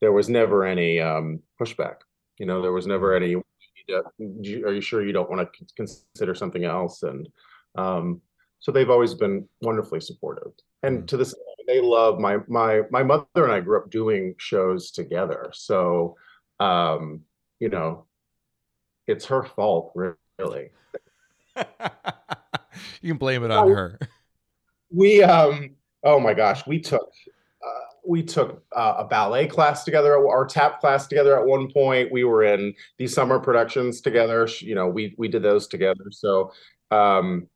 there 0.00 0.12
was 0.12 0.28
never 0.28 0.64
any 0.64 1.00
um 1.00 1.40
pushback 1.60 1.96
you 2.38 2.46
know 2.46 2.62
there 2.62 2.72
was 2.72 2.86
never 2.86 3.16
any 3.16 3.34
are 3.34 4.72
you 4.72 4.80
sure 4.80 5.04
you 5.04 5.12
don't 5.12 5.30
want 5.30 5.48
to 5.52 5.66
consider 5.74 6.34
something 6.34 6.64
else 6.64 7.02
and 7.02 7.28
um 7.76 8.20
so 8.62 8.70
they've 8.70 8.90
always 8.90 9.12
been 9.12 9.46
wonderfully 9.60 10.00
supportive. 10.00 10.52
And 10.84 11.02
mm. 11.02 11.06
to 11.08 11.16
this 11.16 11.34
they 11.66 11.80
love 11.80 12.18
my 12.18 12.38
my 12.48 12.82
my 12.90 13.02
mother 13.02 13.26
and 13.36 13.52
I 13.52 13.60
grew 13.60 13.78
up 13.78 13.90
doing 13.90 14.34
shows 14.38 14.90
together. 14.90 15.50
So 15.54 16.16
um, 16.60 17.22
you 17.58 17.68
know, 17.68 18.06
it's 19.06 19.26
her 19.26 19.44
fault 19.44 19.92
really. 19.94 20.70
you 23.02 23.10
can 23.10 23.18
blame 23.18 23.44
it 23.44 23.50
on 23.50 23.68
her. 23.68 23.98
We 24.90 25.22
um 25.22 25.76
oh 26.02 26.20
my 26.20 26.34
gosh, 26.34 26.66
we 26.66 26.80
took 26.80 27.10
uh, 27.64 27.94
we 28.06 28.22
took 28.22 28.64
uh, 28.74 28.94
a 28.98 29.04
ballet 29.04 29.46
class 29.46 29.84
together, 29.84 30.16
our 30.16 30.46
tap 30.46 30.80
class 30.80 31.06
together 31.06 31.38
at 31.38 31.46
one 31.46 31.70
point. 31.70 32.10
We 32.10 32.24
were 32.24 32.44
in 32.44 32.74
these 32.98 33.14
summer 33.14 33.38
productions 33.38 34.00
together. 34.00 34.48
You 34.60 34.74
know, 34.74 34.88
we 34.88 35.14
we 35.18 35.28
did 35.28 35.42
those 35.42 35.68
together. 35.68 36.10
So 36.10 36.52
um, 36.90 37.48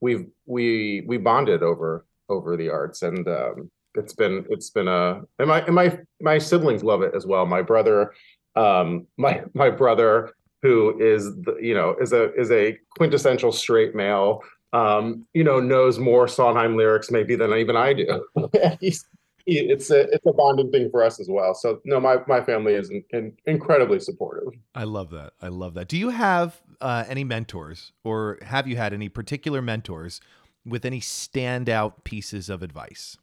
we've 0.00 0.26
we 0.46 1.04
we 1.06 1.18
bonded 1.18 1.62
over 1.62 2.04
over 2.28 2.56
the 2.56 2.68
arts 2.68 3.02
and 3.02 3.26
um, 3.28 3.70
it's 3.94 4.14
been 4.14 4.44
it's 4.50 4.70
been 4.70 4.88
a 4.88 5.20
and 5.38 5.48
my 5.48 5.62
and 5.62 5.74
my 5.74 5.98
my 6.20 6.38
siblings 6.38 6.84
love 6.84 7.02
it 7.02 7.12
as 7.14 7.26
well 7.26 7.46
my 7.46 7.62
brother 7.62 8.12
um 8.56 9.06
my 9.16 9.42
my 9.54 9.70
brother 9.70 10.32
who 10.62 10.98
is 11.00 11.24
the, 11.42 11.56
you 11.60 11.74
know 11.74 11.96
is 12.00 12.12
a 12.12 12.32
is 12.34 12.50
a 12.50 12.76
quintessential 12.96 13.52
straight 13.52 13.94
male 13.94 14.42
um, 14.72 15.26
you 15.32 15.44
know, 15.44 15.60
knows 15.60 15.98
more 15.98 16.28
Sondheim 16.28 16.76
lyrics 16.76 17.10
maybe 17.10 17.36
than 17.36 17.52
even 17.52 17.76
I 17.76 17.92
do. 17.92 18.24
He, 18.80 19.60
it's 19.60 19.90
a 19.90 20.00
it's 20.10 20.26
a 20.26 20.32
bonding 20.34 20.70
thing 20.70 20.90
for 20.90 21.02
us 21.02 21.18
as 21.18 21.28
well. 21.30 21.54
So 21.54 21.80
no, 21.86 21.98
my 21.98 22.18
my 22.26 22.42
family 22.42 22.74
is 22.74 22.90
in, 22.90 23.02
in, 23.14 23.32
incredibly 23.46 23.98
supportive. 23.98 24.52
I 24.74 24.84
love 24.84 25.08
that. 25.12 25.32
I 25.40 25.48
love 25.48 25.72
that. 25.72 25.88
Do 25.88 25.96
you 25.96 26.10
have 26.10 26.60
uh, 26.82 27.04
any 27.08 27.24
mentors, 27.24 27.92
or 28.04 28.38
have 28.42 28.68
you 28.68 28.76
had 28.76 28.92
any 28.92 29.08
particular 29.08 29.62
mentors 29.62 30.20
with 30.68 30.84
any 30.84 31.00
standout 31.00 32.04
pieces 32.04 32.48
of 32.48 32.62
advice? 32.62 33.16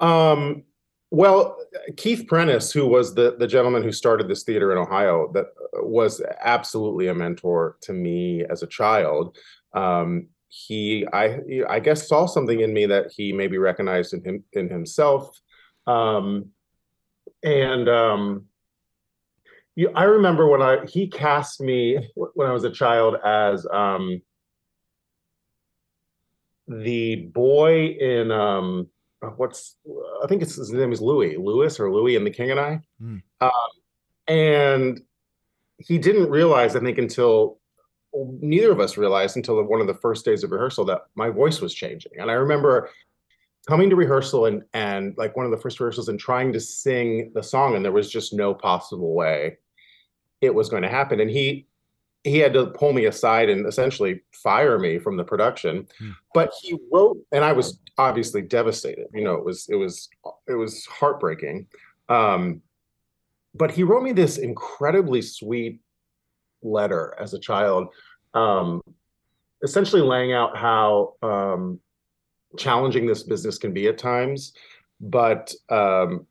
Um, 0.00 0.64
well, 1.10 1.58
Keith 1.96 2.26
Prentice, 2.28 2.72
who 2.72 2.86
was 2.86 3.14
the 3.14 3.36
the 3.36 3.46
gentleman 3.46 3.82
who 3.82 3.92
started 3.92 4.28
this 4.28 4.44
theater 4.44 4.72
in 4.72 4.78
Ohio, 4.78 5.30
that 5.34 5.46
uh, 5.46 5.84
was 5.84 6.22
absolutely 6.40 7.08
a 7.08 7.14
mentor 7.14 7.76
to 7.82 7.92
me 7.92 8.44
as 8.48 8.62
a 8.62 8.66
child. 8.66 9.36
Um, 9.72 10.28
he, 10.48 11.06
I, 11.12 11.40
I 11.68 11.78
guess, 11.78 12.08
saw 12.08 12.26
something 12.26 12.60
in 12.60 12.72
me 12.72 12.86
that 12.86 13.12
he 13.16 13.32
maybe 13.32 13.58
recognized 13.58 14.14
in 14.14 14.24
him 14.24 14.44
in 14.52 14.68
himself, 14.68 15.40
um, 15.86 16.50
and 17.42 17.88
um, 17.88 18.46
you, 19.74 19.90
I 19.94 20.04
remember 20.04 20.48
when 20.48 20.62
I 20.62 20.86
he 20.86 21.08
cast 21.08 21.60
me 21.60 21.98
when 22.14 22.48
I 22.48 22.52
was 22.52 22.64
a 22.64 22.70
child 22.70 23.16
as 23.24 23.66
um, 23.72 24.22
the 26.70 27.16
boy 27.16 27.96
in 28.00 28.30
um, 28.30 28.86
uh, 29.22 29.28
what's 29.30 29.76
I 30.22 30.26
think 30.28 30.40
it's 30.40 30.54
his 30.54 30.72
name 30.72 30.92
is 30.92 31.00
Louis, 31.00 31.36
Louis 31.36 31.78
or 31.80 31.92
Louis 31.92 32.16
in 32.16 32.24
The 32.24 32.30
King 32.30 32.52
and 32.52 32.60
I. 32.60 32.80
Mm. 33.02 33.22
Um, 33.40 33.50
and 34.28 35.00
he 35.78 35.98
didn't 35.98 36.30
realize, 36.30 36.76
I 36.76 36.80
think, 36.80 36.98
until 36.98 37.58
neither 38.14 38.70
of 38.70 38.80
us 38.80 38.96
realized 38.96 39.36
until 39.36 39.62
one 39.64 39.80
of 39.80 39.86
the 39.86 39.94
first 39.94 40.24
days 40.24 40.44
of 40.44 40.50
rehearsal 40.50 40.84
that 40.84 41.02
my 41.14 41.28
voice 41.28 41.60
was 41.60 41.74
changing. 41.74 42.12
And 42.18 42.30
I 42.30 42.34
remember 42.34 42.90
coming 43.66 43.90
to 43.90 43.96
rehearsal 43.96 44.46
and 44.46 44.62
and 44.72 45.14
like 45.18 45.36
one 45.36 45.46
of 45.46 45.52
the 45.52 45.58
first 45.58 45.80
rehearsals 45.80 46.08
and 46.08 46.18
trying 46.18 46.52
to 46.52 46.60
sing 46.60 47.32
the 47.34 47.42
song, 47.42 47.74
and 47.74 47.84
there 47.84 47.92
was 47.92 48.10
just 48.10 48.32
no 48.32 48.54
possible 48.54 49.14
way 49.14 49.58
it 50.40 50.54
was 50.54 50.68
going 50.68 50.82
to 50.82 50.88
happen. 50.88 51.20
And 51.20 51.30
he 51.30 51.66
he 52.24 52.38
had 52.38 52.52
to 52.52 52.66
pull 52.66 52.92
me 52.92 53.06
aside 53.06 53.48
and 53.48 53.66
essentially 53.66 54.20
fire 54.32 54.78
me 54.78 54.98
from 54.98 55.16
the 55.16 55.24
production. 55.24 55.86
Hmm. 55.98 56.10
but 56.34 56.52
he 56.60 56.78
wrote 56.92 57.18
and 57.32 57.44
i 57.44 57.52
was 57.52 57.78
obviously 57.98 58.42
devastated 58.42 59.06
you 59.12 59.24
know 59.24 59.34
it 59.34 59.44
was 59.44 59.68
it 59.68 59.76
was 59.76 60.08
it 60.48 60.54
was 60.54 60.86
heartbreaking. 60.86 61.66
Um, 62.08 62.62
but 63.54 63.70
he 63.70 63.82
wrote 63.82 64.02
me 64.02 64.12
this 64.12 64.38
incredibly 64.38 65.22
sweet 65.22 65.80
letter 66.62 67.14
as 67.20 67.34
a 67.34 67.38
child 67.38 67.88
um, 68.34 68.80
essentially 69.62 70.02
laying 70.02 70.32
out 70.32 70.56
how 70.56 71.14
um, 71.22 71.80
challenging 72.56 73.06
this 73.06 73.22
business 73.22 73.58
can 73.58 73.72
be 73.72 73.86
at 73.88 73.98
times. 73.98 74.52
But 75.00 75.52
um, 75.68 76.26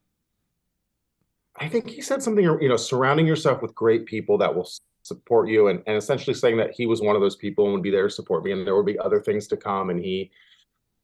i 1.60 1.67
think 1.67 1.89
he 1.89 2.01
said 2.01 2.24
something 2.24 2.43
you 2.43 2.69
know 2.69 2.77
surrounding 2.77 3.27
yourself 3.27 3.62
with 3.62 3.75
great 3.75 4.05
people 4.05 4.38
that 4.38 4.53
will 4.53 4.69
support 5.10 5.50
you 5.50 5.68
and, 5.68 5.84
and 5.88 5.98
essentially 5.98 6.34
saying 6.34 6.58
that 6.58 6.72
he 6.72 6.86
was 6.86 7.01
one 7.01 7.16
of 7.16 7.22
those 7.22 7.36
people 7.36 7.66
and 7.66 7.74
would 7.74 7.84
be 7.84 7.92
there 7.92 8.08
to 8.08 8.13
support 8.13 8.44
me 8.44 8.51
and 8.51 8.66
there 8.66 8.75
would 8.75 8.86
be 8.86 8.98
other 9.00 9.20
things 9.20 9.48
to 9.48 9.58
come 9.58 9.89
and 9.89 10.00
he 10.00 10.32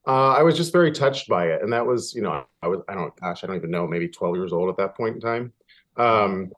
uh, 0.08 0.34
I 0.34 0.44
was 0.44 0.56
just 0.56 0.72
very 0.72 0.92
touched 0.92 1.28
by 1.28 1.48
it. 1.48 1.62
And 1.62 1.74
that 1.74 1.86
was 1.86 2.14
you 2.14 2.22
know 2.22 2.46
I 2.62 2.68
was 2.68 2.82
I 2.88 2.94
don't 2.94 3.16
gosh 3.20 3.44
I 3.44 3.48
don't 3.48 3.56
even 3.56 3.72
know 3.72 3.88
maybe 3.88 4.08
12 4.08 4.36
years 4.36 4.54
old 4.54 4.70
at 4.70 4.78
that 4.78 4.96
point 4.96 5.16
in 5.16 5.22
time. 5.22 5.54
Um, 5.98 6.52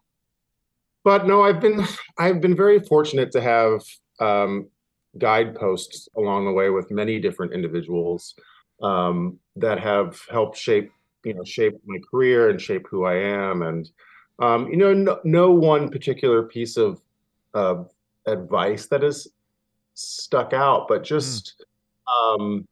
but 1.04 1.27
no 1.27 1.44
I've 1.44 1.62
been 1.62 1.86
I've 2.18 2.42
been 2.42 2.56
very 2.56 2.80
fortunate 2.80 3.32
to 3.32 3.42
have 3.42 3.82
um, 4.20 4.68
guideposts 5.18 6.10
along 6.18 6.46
the 6.46 6.51
way 6.51 6.70
with 6.70 6.92
many 6.92 7.20
different 7.20 7.54
individuals 7.54 8.36
um, 8.82 9.39
that 9.56 9.80
have 9.80 10.20
helped 10.30 10.58
shape 10.58 10.92
you 11.24 11.34
know 11.34 11.44
shape 11.44 11.75
my 11.86 12.00
career 12.12 12.50
and 12.50 12.62
shape 12.62 12.86
who 12.89 13.06
I 13.06 13.16
am. 13.16 13.62
And 13.62 13.89
um, 14.39 14.68
you 14.68 14.77
know 14.77 14.94
no, 14.94 15.20
no 15.24 15.51
one 15.51 15.89
particular 15.89 16.44
piece 16.44 16.75
of 16.75 17.01
uh, 17.57 17.83
advice 18.25 18.85
that 18.87 19.01
has 19.01 19.27
stuck 19.93 20.53
out, 20.53 20.87
but 20.87 21.03
just, 21.03 21.65
mm. 22.07 22.67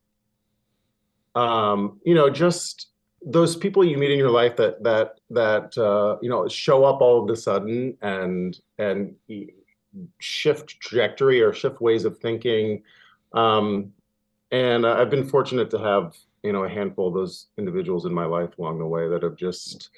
um, 1.35 1.41
um, 1.41 1.99
you 2.03 2.13
know, 2.13 2.29
just 2.29 2.87
those 3.25 3.55
people 3.55 3.83
you 3.83 3.97
meet 3.97 4.11
in 4.11 4.19
your 4.19 4.29
life 4.29 4.55
that 4.55 4.83
that 4.83 5.19
that 5.31 5.75
uh, 5.77 6.17
you 6.21 6.29
know 6.29 6.47
show 6.47 6.85
up 6.85 7.01
all 7.01 7.23
of 7.23 7.29
a 7.29 7.35
sudden 7.35 7.97
and 8.01 8.59
and 8.77 9.15
shift 10.19 10.79
trajectory 10.79 11.41
or 11.41 11.51
shift 11.51 11.81
ways 11.81 12.05
of 12.05 12.17
thinking. 12.19 12.83
Um, 13.33 13.91
and 14.51 14.85
I've 14.85 15.09
been 15.09 15.27
fortunate 15.27 15.69
to 15.71 15.79
have 15.79 16.15
you 16.43 16.53
know 16.53 16.63
a 16.63 16.69
handful 16.69 17.07
of 17.07 17.15
those 17.15 17.47
individuals 17.57 18.05
in 18.05 18.13
my 18.13 18.25
life 18.25 18.57
along 18.59 18.77
the 18.77 18.85
way 18.85 19.09
that 19.09 19.23
have 19.23 19.35
just 19.35 19.89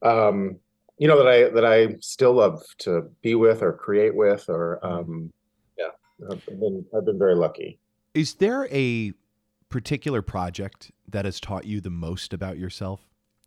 um, 0.00 0.56
you 1.02 1.08
know 1.08 1.16
that 1.16 1.26
I 1.26 1.48
that 1.48 1.64
I 1.64 1.96
still 2.00 2.34
love 2.34 2.62
to 2.78 3.10
be 3.22 3.34
with 3.34 3.60
or 3.60 3.72
create 3.72 4.14
with 4.14 4.48
or 4.48 4.78
um, 4.86 5.32
yeah 5.76 5.88
I've 6.30 6.46
been 6.46 6.86
I've 6.96 7.04
been 7.04 7.18
very 7.18 7.34
lucky. 7.34 7.80
Is 8.14 8.34
there 8.34 8.68
a 8.70 9.12
particular 9.68 10.22
project 10.22 10.92
that 11.08 11.24
has 11.24 11.40
taught 11.40 11.64
you 11.64 11.80
the 11.80 11.90
most 11.90 12.32
about 12.32 12.56
yourself 12.56 13.00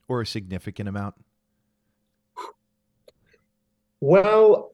or 0.09 0.19
a 0.19 0.25
significant 0.25 0.89
amount? 0.89 1.15
Well, 4.01 4.73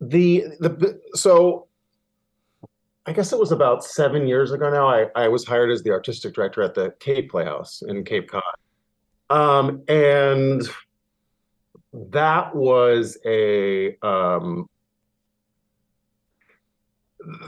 the 0.00 0.46
the 0.58 1.00
so 1.14 1.68
I 3.06 3.12
guess 3.12 3.32
it 3.32 3.38
was 3.38 3.52
about 3.52 3.84
seven 3.84 4.26
years 4.26 4.50
ago 4.50 4.68
now. 4.68 4.88
I, 4.88 5.06
I 5.14 5.28
was 5.28 5.44
hired 5.44 5.70
as 5.70 5.84
the 5.84 5.90
artistic 5.90 6.34
director 6.34 6.60
at 6.60 6.74
the 6.74 6.92
Cape 6.98 7.30
Playhouse 7.30 7.84
in 7.86 8.02
Cape 8.02 8.28
Cod. 8.28 8.42
Um, 9.32 9.82
and 9.88 10.68
that 11.94 12.54
was 12.54 13.16
a 13.24 13.96
um, 14.02 14.68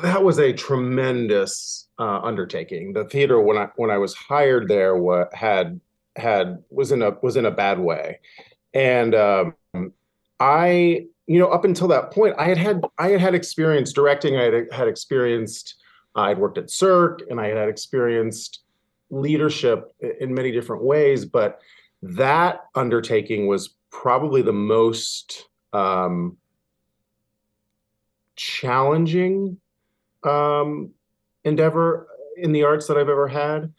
that 0.03 0.25
was 0.25 0.39
a 0.39 0.55
tremendous 0.55 1.89
uh, 1.99 2.21
undertaking. 2.23 2.95
The 2.95 3.05
theater 3.05 3.39
when 3.39 3.59
I 3.59 3.69
when 3.77 3.91
I 3.91 3.99
was 3.99 4.15
hired 4.15 4.67
there 4.67 4.97
wa- 4.97 5.27
had 5.35 5.79
had 6.17 6.65
was 6.71 6.91
in 6.91 7.03
a 7.03 7.11
was 7.23 7.37
in 7.37 7.45
a 7.45 7.51
bad 7.51 7.79
way, 7.79 8.21
and 8.73 9.15
um, 9.15 9.55
I 10.41 11.07
you 11.27 11.39
know 11.39 11.49
up 11.49 11.67
until 11.67 11.89
that 11.89 12.13
point 12.13 12.35
I 12.39 12.47
had 12.47 12.57
had 12.57 12.83
I 12.97 13.11
had 13.11 13.21
had 13.21 13.35
experience 13.35 13.93
directing. 13.93 14.39
I 14.39 14.45
had 14.45 14.73
had 14.73 14.89
experienced. 14.89 15.75
Uh, 16.17 16.21
I'd 16.21 16.39
worked 16.39 16.57
at 16.57 16.71
Cirque 16.71 17.23
and 17.29 17.39
I 17.39 17.49
had 17.49 17.59
had 17.59 17.69
experienced 17.69 18.64
leadership 19.15 19.95
in 20.21 20.35
many 20.35 20.51
different 20.51 20.83
ways, 20.83 21.25
but 21.25 21.61
that 22.03 22.65
undertaking 22.75 23.47
was 23.47 23.75
probably 23.91 24.43
the 24.43 24.53
most 24.53 25.49
um, 25.73 26.37
challenging 28.37 29.59
um, 30.25 30.91
endeavor 31.45 32.09
in 32.37 32.53
the 32.53 32.65
arts 32.65 32.87
that 32.89 32.97
I've 32.97 33.09
ever 33.09 33.29
had 33.29 33.73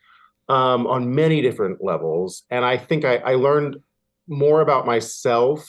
um, 0.47 0.87
on 0.87 1.13
many 1.13 1.41
different 1.41 1.83
levels. 1.83 2.43
And 2.49 2.63
I 2.63 2.77
think 2.77 3.05
I, 3.05 3.17
I 3.17 3.35
learned 3.35 3.77
more 4.27 4.61
about 4.61 4.85
myself 4.85 5.67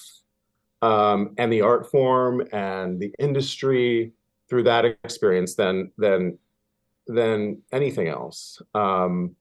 um, 0.82 1.34
and 1.38 1.52
the 1.52 1.62
art 1.62 1.90
form 1.90 2.46
and 2.52 3.00
the 3.00 3.12
industry 3.18 4.12
through 4.48 4.62
that 4.64 4.84
experience 4.84 5.54
than 5.54 5.90
than 5.98 6.38
than 7.06 7.62
anything 7.72 8.08
else. 8.08 8.60
Um, 8.74 9.36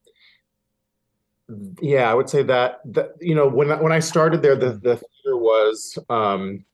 yeah, 1.81 2.09
I 2.09 2.13
would 2.13 2.29
say 2.29 2.43
that 2.43 2.79
that 2.85 3.11
you 3.21 3.35
know 3.35 3.47
when 3.47 3.69
when 3.81 3.91
I 3.91 3.99
started 3.99 4.41
there, 4.41 4.55
the 4.55 4.71
the 4.71 4.97
theater 4.97 5.37
was 5.37 5.97
um, 6.09 6.65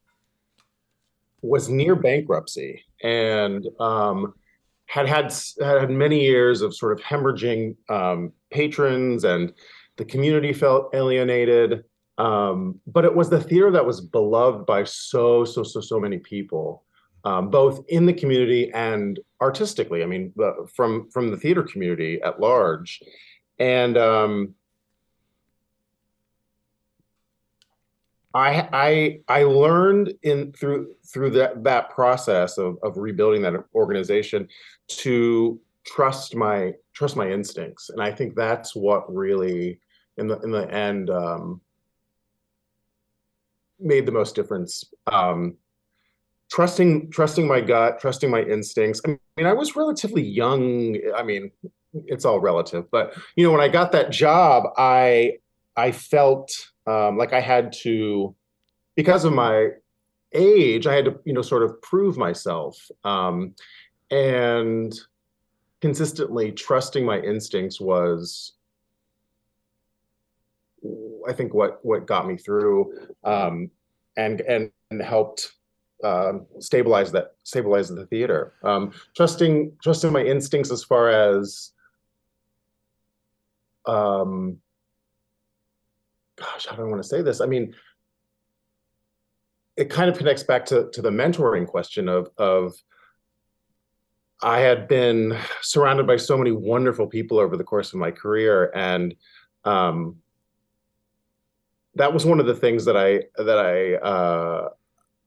was 1.41 1.69
near 1.69 1.95
bankruptcy 1.95 2.83
and 3.03 3.67
um, 3.79 4.33
had 4.85 5.07
had 5.07 5.33
had 5.61 5.89
many 5.89 6.21
years 6.21 6.61
of 6.61 6.75
sort 6.75 6.93
of 6.93 7.03
hemorrhaging 7.03 7.75
um, 7.89 8.31
patrons, 8.49 9.25
and 9.25 9.53
the 9.97 10.05
community 10.05 10.53
felt 10.53 10.93
alienated. 10.93 11.83
Um, 12.17 12.79
but 12.85 13.03
it 13.03 13.15
was 13.15 13.29
the 13.29 13.41
theater 13.41 13.71
that 13.71 13.85
was 13.85 13.99
beloved 13.99 14.65
by 14.65 14.83
so 14.85 15.43
so 15.43 15.63
so 15.63 15.81
so 15.81 15.99
many 15.99 16.19
people, 16.19 16.85
um, 17.25 17.49
both 17.49 17.83
in 17.89 18.05
the 18.05 18.13
community 18.13 18.71
and 18.73 19.19
artistically. 19.41 20.01
I 20.03 20.05
mean, 20.05 20.31
the, 20.37 20.65
from 20.73 21.09
from 21.09 21.29
the 21.29 21.37
theater 21.37 21.63
community 21.63 22.21
at 22.21 22.39
large, 22.39 23.01
and 23.59 23.97
um, 23.97 24.55
I 28.33 28.69
I 28.71 29.19
I 29.27 29.43
learned 29.43 30.13
in 30.23 30.53
through 30.53 30.93
through 31.11 31.31
that 31.31 31.63
that 31.63 31.89
process 31.89 32.57
of 32.57 32.77
of 32.83 32.97
rebuilding 32.97 33.41
that 33.43 33.53
organization 33.75 34.47
to 34.87 35.59
trust 35.85 36.35
my 36.35 36.73
trust 36.93 37.15
my 37.15 37.29
instincts, 37.29 37.89
and 37.89 38.01
I 38.01 38.11
think 38.11 38.35
that's 38.35 38.75
what 38.75 39.13
really 39.13 39.79
in 40.17 40.27
the 40.27 40.39
in 40.39 40.51
the 40.51 40.71
end 40.71 41.09
um, 41.09 41.61
made 43.79 44.05
the 44.05 44.11
most 44.11 44.35
difference. 44.35 44.83
Um, 45.07 45.57
trusting 46.51 47.11
trusting 47.11 47.47
my 47.47 47.61
gut, 47.61 47.99
trusting 47.99 48.29
my 48.29 48.41
instincts. 48.43 49.01
I 49.05 49.17
mean, 49.37 49.47
I 49.47 49.53
was 49.53 49.75
relatively 49.75 50.23
young. 50.23 50.97
I 51.15 51.23
mean, 51.23 51.51
it's 51.93 52.25
all 52.25 52.39
relative, 52.39 52.89
but 52.91 53.13
you 53.35 53.45
know, 53.45 53.51
when 53.51 53.61
I 53.61 53.67
got 53.67 53.91
that 53.91 54.11
job, 54.11 54.65
I 54.77 55.39
I 55.75 55.91
felt 55.91 56.70
um, 56.87 57.17
like 57.17 57.33
I 57.33 57.41
had 57.41 57.73
to, 57.83 58.35
because 58.95 59.25
of 59.25 59.33
my 59.33 59.69
age, 60.33 60.87
I 60.87 60.95
had 60.95 61.05
to 61.05 61.19
you 61.25 61.33
know 61.33 61.41
sort 61.41 61.63
of 61.63 61.81
prove 61.81 62.17
myself, 62.17 62.89
um, 63.03 63.55
and 64.09 64.93
consistently 65.81 66.51
trusting 66.51 67.05
my 67.05 67.19
instincts 67.19 67.81
was 67.81 68.53
I 71.27 71.33
think 71.33 71.53
what 71.53 71.83
what 71.83 72.07
got 72.07 72.27
me 72.27 72.37
through 72.37 72.93
um, 73.23 73.69
and 74.17 74.41
and 74.41 74.71
and 74.89 75.01
helped 75.01 75.53
um, 76.03 76.47
stabilize 76.59 77.11
that 77.11 77.35
stabilize 77.43 77.89
the 77.89 78.05
theater. 78.07 78.53
Um, 78.63 78.93
trusting 79.15 79.73
trusting 79.83 80.11
my 80.11 80.23
instincts 80.23 80.71
as 80.71 80.83
far 80.83 81.09
as 81.09 81.71
um, 83.85 84.57
gosh, 86.41 86.67
I 86.69 86.81
want 86.81 87.01
to 87.01 87.07
say 87.07 87.21
this? 87.21 87.41
I 87.41 87.45
mean, 87.45 87.73
it 89.77 89.89
kind 89.89 90.09
of 90.09 90.17
connects 90.17 90.43
back 90.43 90.65
to 90.65 90.89
to 90.91 91.01
the 91.01 91.09
mentoring 91.09 91.67
question 91.67 92.09
of 92.09 92.29
of 92.37 92.73
I 94.41 94.59
had 94.59 94.87
been 94.87 95.37
surrounded 95.61 96.07
by 96.07 96.17
so 96.17 96.37
many 96.37 96.51
wonderful 96.51 97.07
people 97.07 97.39
over 97.39 97.55
the 97.55 97.63
course 97.63 97.93
of 97.93 97.99
my 97.99 98.11
career, 98.11 98.71
and 98.73 99.15
um, 99.65 100.17
that 101.95 102.11
was 102.11 102.25
one 102.25 102.39
of 102.39 102.47
the 102.47 102.55
things 102.55 102.85
that 102.85 102.97
I 102.97 103.23
that 103.41 103.59
I 103.59 103.95
uh, 103.95 104.69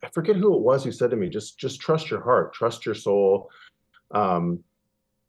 I 0.02 0.08
forget 0.08 0.36
who 0.36 0.54
it 0.54 0.60
was 0.60 0.84
who 0.84 0.92
said 0.92 1.10
to 1.10 1.16
me, 1.16 1.28
just 1.28 1.58
just 1.58 1.80
trust 1.80 2.10
your 2.10 2.22
heart, 2.22 2.52
trust 2.52 2.84
your 2.84 2.94
soul. 2.94 3.50
Um, 4.10 4.62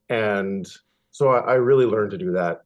and 0.10 0.68
so 1.12 1.30
I, 1.30 1.40
I 1.40 1.54
really 1.54 1.86
learned 1.86 2.12
to 2.12 2.18
do 2.18 2.32
that 2.34 2.64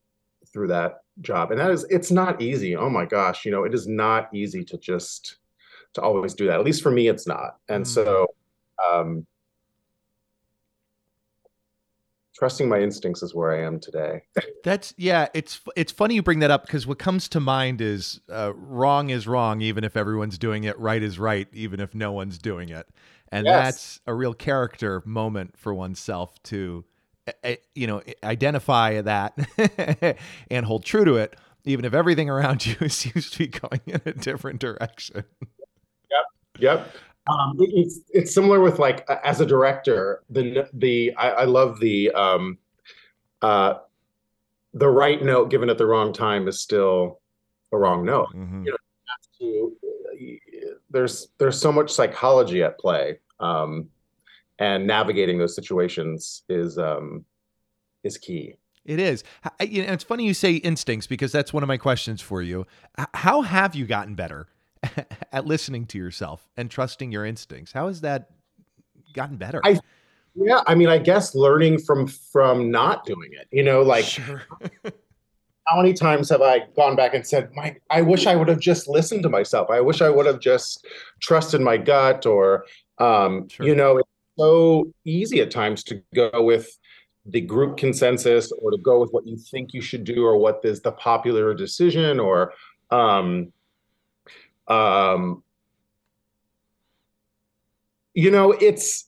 through 0.52 0.68
that 0.70 1.04
job. 1.22 1.52
And 1.52 1.60
that 1.60 1.72
is 1.72 1.86
it's 1.90 2.12
not 2.12 2.42
easy. 2.42 2.76
Oh 2.76 2.90
my 2.90 3.06
gosh, 3.06 3.46
you 3.46 3.52
know, 3.52 3.64
it 3.64 3.74
is 3.74 3.88
not 3.88 4.34
easy 4.34 4.64
to 4.66 4.78
just 4.78 5.38
to 5.94 6.02
always 6.02 6.34
do 6.34 6.48
that. 6.48 6.60
At 6.60 6.66
least 6.66 6.84
for 6.84 6.92
me, 6.92 7.08
it's 7.08 7.28
not. 7.28 7.58
And 7.68 7.86
mm. 7.86 7.88
so 7.88 8.28
um 8.92 9.26
trusting 12.40 12.70
my 12.70 12.80
instincts 12.80 13.22
is 13.22 13.36
where 13.36 13.52
I 13.52 13.66
am 13.66 13.80
today. 13.80 14.24
That's 14.64 14.94
yeah. 14.98 15.28
It's 15.34 15.60
it's 15.76 15.92
funny 15.92 16.16
you 16.16 16.24
bring 16.24 16.40
that 16.40 16.52
up 16.52 16.66
because 16.66 16.88
what 16.88 16.98
comes 16.98 17.28
to 17.30 17.40
mind 17.40 17.82
is 17.82 18.22
uh, 18.32 18.54
wrong 18.56 19.10
is 19.10 19.28
wrong, 19.28 19.62
even 19.62 19.84
if 19.84 19.98
everyone's 19.98 20.38
doing 20.38 20.64
it. 20.64 20.80
Right 20.80 21.04
is 21.04 21.20
right, 21.20 21.48
even 21.52 21.82
if 21.82 21.94
no 21.94 22.14
one's 22.14 22.38
doing 22.38 22.70
it. 22.70 22.88
And 23.32 23.46
yes. 23.46 23.64
that's 23.64 24.00
a 24.08 24.14
real 24.14 24.34
character 24.34 25.04
moment 25.06 25.56
for 25.56 25.74
oneself 25.74 26.42
to, 26.44 26.84
you 27.76 27.88
know, 27.88 28.02
identify 28.24 29.02
that 29.02 30.18
and 30.52 30.66
hold 30.66 30.86
true 30.86 31.06
to 31.06 31.16
it, 31.16 31.36
even 31.66 31.86
if 31.86 31.94
everything 31.94 32.30
around 32.30 32.66
you 32.82 32.90
seems 32.90 33.30
to 33.32 33.38
be 33.40 33.48
going 33.48 33.82
in 33.86 34.02
a 34.06 34.14
different 34.14 34.60
direction. 34.60 35.24
Yep. 36.12 36.26
Yep. 36.60 36.96
Um, 37.28 37.56
it's 37.60 38.00
it's 38.10 38.34
similar 38.34 38.60
with 38.60 38.80
like 38.80 39.08
as 39.24 39.40
a 39.40 39.46
director, 39.46 40.24
the 40.30 40.68
the 40.74 41.14
I, 41.16 41.30
I 41.30 41.44
love 41.44 41.80
the 41.80 42.12
um, 42.12 42.58
uh, 43.42 43.76
the 44.74 44.88
right 44.88 45.22
note 45.24 45.52
given 45.52 45.70
at 45.70 45.78
the 45.78 45.86
wrong 45.86 46.12
time 46.12 46.48
is 46.48 46.60
still 46.60 47.20
a 47.72 47.78
wrong 47.78 48.04
note. 48.04 48.30
Mm-hmm. 48.36 48.66
You 48.66 48.72
know, 48.72 48.78
to, 49.40 49.78
there's 50.90 51.28
there's 51.38 51.60
so 51.60 51.72
much 51.72 51.92
psychology 51.92 52.64
at 52.64 52.80
play, 52.80 53.20
um, 53.40 53.90
and 54.60 54.86
navigating 54.86 55.38
those 55.38 55.56
situations 55.56 56.44
is 56.50 56.78
um, 56.78 57.26
is 58.04 58.18
key. 58.18 58.56
It 58.86 59.00
is. 59.00 59.24
You 59.62 59.86
know, 59.86 59.94
it's 59.94 60.04
funny 60.04 60.26
you 60.26 60.34
say 60.34 60.54
instincts 60.54 61.06
because 61.06 61.32
that's 61.32 61.54
one 61.54 61.64
of 61.64 61.68
my 61.68 61.78
questions 61.78 62.22
for 62.22 62.42
you. 62.42 62.66
How 63.14 63.42
have 63.42 63.76
you 63.76 63.86
gotten 63.86 64.16
better 64.16 64.48
at 65.32 65.46
listening 65.46 65.86
to 65.88 65.98
yourself 65.98 66.48
and 66.58 66.70
trusting 66.70 67.12
your 67.12 67.26
instincts. 67.26 67.72
How 67.72 67.88
has 67.88 68.02
that 68.02 68.30
gotten 69.14 69.38
better? 69.38 69.62
I, 69.64 69.80
yeah, 70.36 70.62
I 70.68 70.76
mean, 70.76 70.90
I 70.90 70.98
guess 70.98 71.36
learning 71.36 71.80
from 71.80 72.08
from 72.08 72.72
not 72.72 73.06
doing 73.06 73.32
it. 73.34 73.48
You 73.52 73.64
know, 73.64 73.82
like 73.82 74.06
sure. 74.06 74.44
how 75.66 75.78
many 75.78 75.94
times 75.94 76.30
have 76.30 76.42
I 76.42 76.62
gone 76.76 76.96
back 76.96 77.14
and 77.14 77.26
said, 77.26 77.50
"Mike, 77.56 77.82
I 77.90 78.02
wish 78.02 78.28
I 78.28 78.36
would 78.36 78.48
have 78.48 78.60
just 78.60 78.88
listened 78.88 79.24
to 79.24 79.30
myself. 79.30 79.70
I 79.70 79.82
wish 79.82 80.02
I 80.02 80.10
would 80.10 80.26
have 80.26 80.40
just 80.40 80.86
trusted 81.20 81.62
my 81.62 81.78
gut." 81.78 82.26
Or, 82.26 82.66
um, 83.00 83.48
sure. 83.50 83.66
you 83.66 83.76
know, 83.76 84.02
so 84.40 84.92
easy 85.06 85.42
at 85.42 85.52
times 85.52 85.84
to 85.84 86.02
go 86.16 86.32
with 86.44 86.78
the 87.26 87.42
group 87.42 87.78
consensus 87.78 88.52
or 88.54 88.72
to 88.72 88.78
go 88.78 89.00
with 89.00 89.12
what 89.12 89.28
you 89.28 89.38
think 89.38 89.74
you 89.74 89.82
should 89.82 90.04
do 90.04 90.26
or 90.26 90.38
what 90.38 90.62
is 90.64 90.82
the 90.82 90.92
popular 90.94 91.54
decision 91.54 92.20
or 92.20 92.54
um, 92.92 93.52
um, 94.68 95.44
you 98.14 98.32
know, 98.32 98.52
it's 98.52 99.06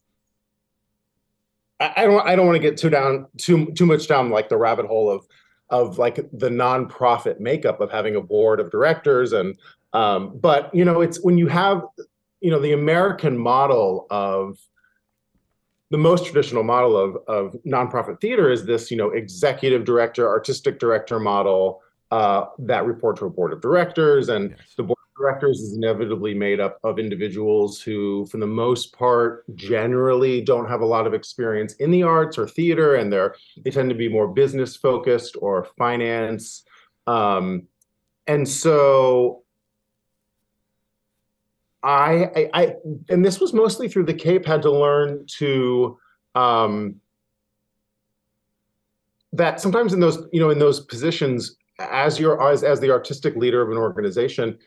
I, 1.79 2.05
don't 2.05 2.25
I 2.27 2.35
don't 2.35 2.45
want 2.45 2.57
to 2.57 2.61
get 2.61 2.77
too 2.77 2.89
down 2.89 3.27
too 3.37 3.71
too 3.71 3.85
much 3.85 4.07
down 4.07 4.29
like 4.29 4.49
the 4.49 4.57
rabbit 4.57 4.85
hole 4.85 5.09
of 5.09 5.25
of 5.69 5.97
like 5.97 6.15
the 6.15 6.49
nonprofit 6.49 7.39
makeup 7.39 7.81
of 7.81 7.89
having 7.89 8.15
a 8.15 8.21
board 8.21 8.59
of 8.59 8.69
directors 8.69 9.33
and 9.33 9.57
um, 9.93 10.37
but 10.37 10.73
you 10.75 10.85
know 10.85 11.01
it's 11.01 11.23
when 11.23 11.37
you 11.37 11.47
have 11.47 11.83
you 12.39 12.51
know 12.51 12.59
the 12.59 12.73
American 12.73 13.37
model 13.37 14.05
of 14.11 14.59
the 15.91 15.97
most 15.97 16.25
traditional 16.25 16.63
model 16.63 16.97
of 16.97 17.17
of 17.27 17.55
nonprofit 17.65 18.19
theater 18.19 18.49
is 18.49 18.65
this 18.65 18.89
you 18.89 18.97
know 18.97 19.11
executive 19.11 19.85
director 19.85 20.27
artistic 20.27 20.79
director 20.79 21.19
model 21.19 21.81
uh, 22.11 22.45
that 22.59 22.85
report 22.85 23.17
to 23.17 23.25
a 23.25 23.29
board 23.29 23.53
of 23.53 23.61
directors 23.61 24.29
and 24.29 24.51
yes. 24.51 24.59
the 24.75 24.83
board 24.83 24.97
of 24.99 25.21
directors 25.21 25.59
is 25.59 25.75
inevitably 25.75 26.33
made 26.33 26.59
up 26.59 26.77
of 26.83 26.99
individuals 26.99 27.81
who, 27.81 28.25
for 28.25 28.37
the 28.37 28.47
most 28.47 28.91
part, 28.91 29.45
generally 29.55 30.41
don't 30.41 30.67
have 30.67 30.81
a 30.81 30.85
lot 30.85 31.07
of 31.07 31.13
experience 31.13 31.73
in 31.75 31.89
the 31.89 32.03
arts 32.03 32.37
or 32.37 32.47
theater, 32.47 32.95
and 32.95 33.13
they're 33.13 33.35
they 33.63 33.71
tend 33.71 33.89
to 33.89 33.95
be 33.95 34.09
more 34.09 34.27
business 34.27 34.75
focused 34.75 35.37
or 35.39 35.67
finance. 35.77 36.63
Um, 37.07 37.67
and 38.27 38.47
so 38.47 39.40
I, 41.83 42.29
I, 42.35 42.49
I, 42.53 42.73
and 43.09 43.25
this 43.25 43.39
was 43.39 43.53
mostly 43.53 43.87
through 43.87 44.05
the 44.05 44.13
Cape, 44.13 44.45
had 44.45 44.61
to 44.61 44.71
learn 44.71 45.25
to 45.37 45.97
um, 46.35 46.95
that 49.33 49.59
sometimes 49.59 49.93
in 49.93 49.99
those, 49.99 50.27
you 50.31 50.39
know, 50.39 50.49
in 50.49 50.59
those 50.59 50.81
positions, 50.81 51.57
as 51.79 52.19
you're 52.19 52.41
as 52.47 52.63
as 52.63 52.79
the 52.79 52.91
artistic 52.91 53.35
leader 53.35 53.61
of 53.61 53.71
an 53.71 53.77
organization, 53.77 54.57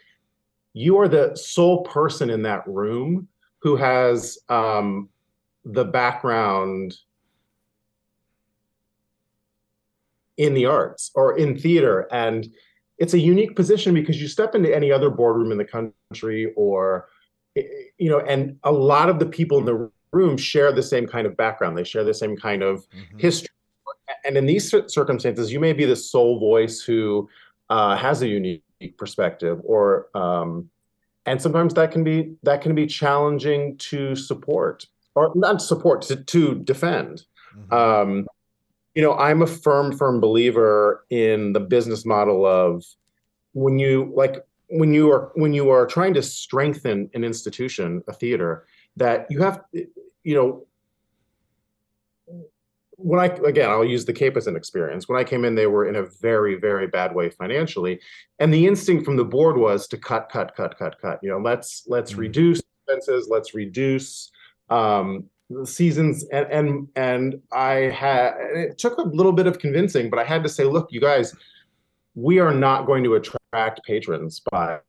you 0.72 0.98
are 0.98 1.08
the 1.08 1.36
sole 1.36 1.84
person 1.84 2.30
in 2.30 2.42
that 2.42 2.66
room 2.66 3.28
who 3.60 3.76
has 3.76 4.38
um, 4.48 5.08
the 5.64 5.84
background 5.84 6.96
in 10.36 10.52
the 10.54 10.66
arts 10.66 11.10
or 11.14 11.38
in 11.38 11.56
theater. 11.56 12.08
And 12.10 12.52
it's 12.98 13.14
a 13.14 13.18
unique 13.18 13.56
position 13.56 13.94
because 13.94 14.20
you 14.20 14.28
step 14.28 14.54
into 14.54 14.74
any 14.74 14.92
other 14.92 15.10
boardroom 15.10 15.52
in 15.52 15.58
the 15.58 15.64
country 15.64 16.52
or 16.56 17.08
you 17.54 18.08
know 18.08 18.20
and 18.20 18.56
a 18.64 18.72
lot 18.72 19.08
of 19.08 19.18
the 19.18 19.26
people 19.26 19.58
in 19.58 19.64
the 19.64 19.90
room 20.12 20.36
share 20.36 20.72
the 20.72 20.82
same 20.82 21.06
kind 21.06 21.26
of 21.26 21.36
background 21.36 21.76
they 21.76 21.84
share 21.84 22.04
the 22.04 22.14
same 22.14 22.36
kind 22.36 22.62
of 22.62 22.88
mm-hmm. 22.90 23.18
history 23.18 23.48
and 24.24 24.36
in 24.36 24.46
these 24.46 24.72
circumstances 24.86 25.52
you 25.52 25.60
may 25.60 25.72
be 25.72 25.84
the 25.84 25.96
sole 25.96 26.38
voice 26.38 26.80
who 26.80 27.28
uh, 27.70 27.96
has 27.96 28.22
a 28.22 28.28
unique 28.28 28.62
perspective 28.96 29.60
or 29.64 30.08
um, 30.14 30.68
and 31.26 31.40
sometimes 31.40 31.74
that 31.74 31.90
can 31.90 32.04
be 32.04 32.34
that 32.42 32.60
can 32.60 32.74
be 32.74 32.86
challenging 32.86 33.76
to 33.78 34.14
support 34.14 34.86
or 35.14 35.32
not 35.34 35.62
support 35.62 36.02
to, 36.02 36.16
to 36.16 36.56
defend 36.56 37.24
mm-hmm. 37.56 37.72
um, 37.72 38.26
you 38.94 39.02
know 39.02 39.14
i'm 39.14 39.42
a 39.42 39.46
firm 39.46 39.96
firm 39.96 40.20
believer 40.20 41.04
in 41.10 41.52
the 41.52 41.60
business 41.60 42.04
model 42.04 42.46
of 42.46 42.84
when 43.52 43.78
you 43.78 44.12
like 44.14 44.36
when 44.68 44.92
you 44.92 45.10
are 45.10 45.30
when 45.34 45.52
you 45.52 45.70
are 45.70 45.86
trying 45.86 46.14
to 46.14 46.22
strengthen 46.22 47.10
an 47.14 47.24
institution 47.24 48.02
a 48.08 48.12
theater 48.12 48.66
that 48.96 49.26
you 49.30 49.42
have 49.42 49.62
you 49.72 50.34
know 50.34 50.66
when 52.96 53.20
I 53.20 53.26
again, 53.26 53.68
I'll 53.68 53.84
use 53.84 54.04
the 54.04 54.12
Cape 54.12 54.36
as 54.36 54.46
an 54.46 54.56
experience. 54.56 55.08
When 55.08 55.18
I 55.18 55.24
came 55.24 55.44
in, 55.44 55.54
they 55.54 55.66
were 55.66 55.86
in 55.86 55.96
a 55.96 56.04
very, 56.04 56.54
very 56.54 56.86
bad 56.86 57.14
way 57.14 57.28
financially, 57.28 58.00
and 58.38 58.52
the 58.52 58.66
instinct 58.66 59.04
from 59.04 59.16
the 59.16 59.24
board 59.24 59.56
was 59.56 59.86
to 59.88 59.98
cut, 59.98 60.30
cut, 60.30 60.54
cut, 60.56 60.78
cut, 60.78 60.96
cut. 61.00 61.18
You 61.22 61.30
know, 61.30 61.38
let's 61.38 61.84
let's 61.86 62.12
mm-hmm. 62.12 62.20
reduce 62.20 62.62
expenses, 62.86 63.28
let's 63.28 63.54
reduce 63.54 64.30
um, 64.70 65.28
seasons, 65.64 66.24
and 66.32 66.46
and 66.50 66.88
and 66.96 67.40
I 67.52 67.90
had 67.90 68.34
it 68.38 68.78
took 68.78 68.98
a 68.98 69.02
little 69.02 69.32
bit 69.32 69.46
of 69.46 69.58
convincing, 69.58 70.10
but 70.10 70.18
I 70.18 70.24
had 70.24 70.42
to 70.42 70.48
say, 70.48 70.64
look, 70.64 70.88
you 70.90 71.00
guys, 71.00 71.34
we 72.14 72.38
are 72.40 72.54
not 72.54 72.86
going 72.86 73.04
to 73.04 73.14
attract 73.14 73.84
patrons 73.86 74.40
by 74.50 74.80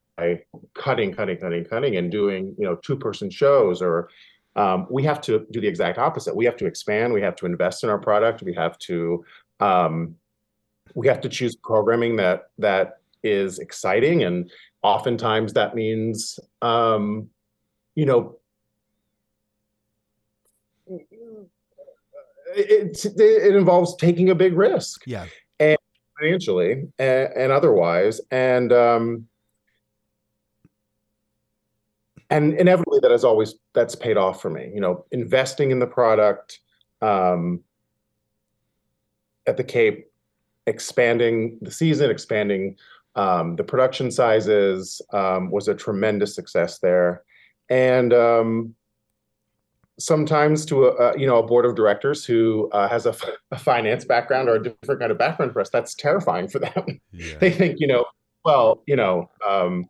cutting, 0.73 1.13
cutting, 1.13 1.37
cutting, 1.37 1.65
cutting, 1.65 1.97
and 1.97 2.11
doing 2.11 2.55
you 2.57 2.65
know 2.65 2.75
two 2.77 2.97
person 2.97 3.29
shows 3.29 3.81
or 3.81 4.09
Um, 4.55 4.87
we 4.89 5.03
have 5.03 5.19
to 5.21 5.45
do 5.51 5.59
the 5.59 5.67
exact 5.67 5.97
opposite. 5.97 6.33
We 6.33 6.45
have 6.45 6.55
to 6.57 6.65
expand. 6.65 7.13
We 7.13 7.21
have 7.21 7.35
to 7.37 7.45
invest 7.45 7.83
in 7.83 7.89
our 7.89 7.99
product. 7.99 8.41
We 8.41 8.53
have 8.53 8.77
to 8.87 9.25
um, 9.59 10.15
we 10.93 11.07
have 11.07 11.19
to 11.21 11.29
choose 11.29 11.55
programming 11.57 12.15
that 12.17 12.43
that 12.57 12.99
is 13.21 13.59
exciting, 13.59 14.23
and 14.23 14.49
oftentimes 14.81 15.53
that 15.53 15.75
means 15.75 16.39
um, 16.61 17.29
you 17.95 18.05
know 18.05 18.39
it, 20.87 20.99
it 23.19 23.55
involves 23.55 23.95
taking 23.97 24.29
a 24.29 24.35
big 24.35 24.55
risk. 24.55 25.03
Yeah. 25.05 25.25
And 25.59 25.77
financially 26.19 26.87
and, 26.97 27.29
and 27.35 27.51
otherwise. 27.51 28.21
And 28.31 28.71
um 28.71 29.27
and 32.29 32.53
inevitably 32.55 32.99
that 33.01 33.11
is 33.11 33.23
always 33.23 33.55
that's 33.73 33.95
paid 33.95 34.17
off 34.17 34.41
for 34.41 34.49
me. 34.49 34.71
You 34.73 34.81
know, 34.81 35.05
investing 35.11 35.71
in 35.71 35.79
the 35.79 35.87
product, 35.87 36.59
um 37.01 37.63
at 39.47 39.57
the 39.57 39.63
Cape, 39.63 40.07
expanding 40.67 41.57
the 41.61 41.71
season, 41.71 42.09
expanding 42.09 42.77
um, 43.15 43.55
the 43.55 43.63
production 43.63 44.11
sizes 44.11 45.01
um, 45.13 45.51
was 45.51 45.67
a 45.67 45.75
tremendous 45.75 46.35
success 46.35 46.79
there. 46.79 47.23
And 47.69 48.13
um, 48.13 48.75
sometimes 49.97 50.65
to 50.65 50.85
a, 50.85 51.17
you 51.17 51.25
know 51.25 51.37
a 51.37 51.43
board 51.45 51.65
of 51.65 51.75
directors 51.75 52.25
who 52.25 52.69
uh, 52.71 52.87
has 52.87 53.05
a, 53.05 53.15
a, 53.51 53.57
finance 53.57 54.03
background 54.03 54.49
or 54.49 54.55
a 54.55 54.63
different 54.63 54.99
kind 54.99 55.11
of 55.11 55.17
background 55.17 55.53
for 55.53 55.61
us 55.61 55.69
that's 55.69 55.93
terrifying 55.95 56.47
for 56.47 56.59
them 56.59 56.99
yeah. 57.11 57.37
they 57.39 57.49
think 57.49 57.79
you 57.79 57.87
know 57.87 58.05
well 58.43 58.83
you 58.87 58.95
know 58.95 59.29
um, 59.47 59.85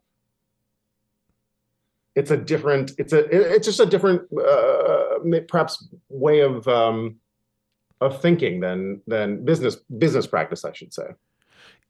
it's 2.14 2.30
a 2.30 2.36
different 2.36 2.92
it's 2.98 3.12
a 3.12 3.26
it's 3.54 3.66
just 3.66 3.80
a 3.80 3.86
different 3.86 4.22
uh, 4.38 5.18
perhaps 5.48 5.88
way 6.08 6.40
of 6.40 6.66
um, 6.68 7.16
of 8.00 8.20
thinking 8.22 8.60
than 8.60 9.00
than 9.06 9.44
business 9.44 9.76
business 9.98 10.26
practice 10.26 10.64
i 10.64 10.72
should 10.72 10.92
say 10.92 11.08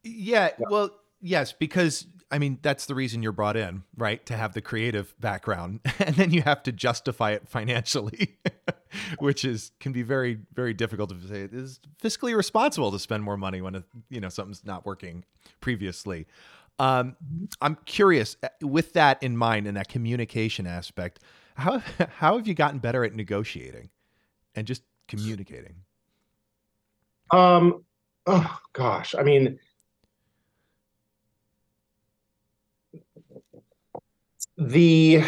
yeah, 0.05 0.51
yeah. 0.59 0.67
well 0.71 0.91
yes 1.21 1.53
because 1.53 2.07
I 2.31 2.39
mean, 2.39 2.59
that's 2.61 2.87
the 2.87 2.95
reason 2.95 3.23
you're 3.23 3.33
brought 3.33 3.57
in, 3.57 3.85
right? 3.97 4.25
To 4.27 4.37
have 4.37 4.53
the 4.53 4.61
creative 4.61 5.15
background. 5.21 5.81
And 5.99 6.15
then 6.17 6.31
you 6.31 6.43
have 6.43 6.63
to 6.65 6.73
justify 6.73 7.33
it 7.33 7.49
financially, 7.49 8.37
which 9.19 9.45
is 9.45 9.73
can 9.81 9.93
be 9.93 10.03
very, 10.03 10.39
very 10.55 10.75
difficult 10.75 11.11
to 11.11 11.29
say. 11.29 11.43
It 11.43 11.53
is 11.53 11.81
fiscally 12.03 12.37
responsible 12.37 12.93
to 12.93 12.99
spend 12.99 13.23
more 13.25 13.37
money 13.37 13.61
when, 13.61 13.83
you 14.09 14.21
know, 14.21 14.29
something's 14.29 14.65
not 14.65 14.87
working 14.87 15.25
previously. 15.61 16.27
Um, 16.79 17.17
I'm 17.61 17.77
curious 17.87 18.37
uh, 18.43 18.49
with 18.61 18.93
that 18.93 19.23
in 19.23 19.37
mind 19.37 19.67
and 19.67 19.77
that 19.77 19.89
communication 19.89 20.67
aspect, 20.67 21.21
how, 21.57 21.79
how 22.19 22.37
have 22.37 22.47
you 22.47 22.55
gotten 22.55 22.79
better 22.79 23.05
at 23.05 23.15
negotiating 23.15 23.91
and 24.55 24.67
just 24.67 24.83
communicating? 25.09 25.77
Um, 27.31 27.85
oh 28.27 28.59
gosh, 28.73 29.15
I 29.19 29.23
mean, 29.23 29.59
The 34.59 35.23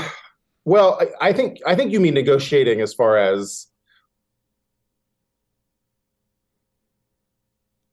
well, 0.65 1.01
I, 1.01 1.29
I 1.29 1.33
think 1.33 1.59
I 1.67 1.75
think 1.75 1.93
you 1.93 2.01
mean 2.01 2.15
negotiating 2.15 2.81
as 2.81 2.95
far 2.95 3.17
as 3.17 3.69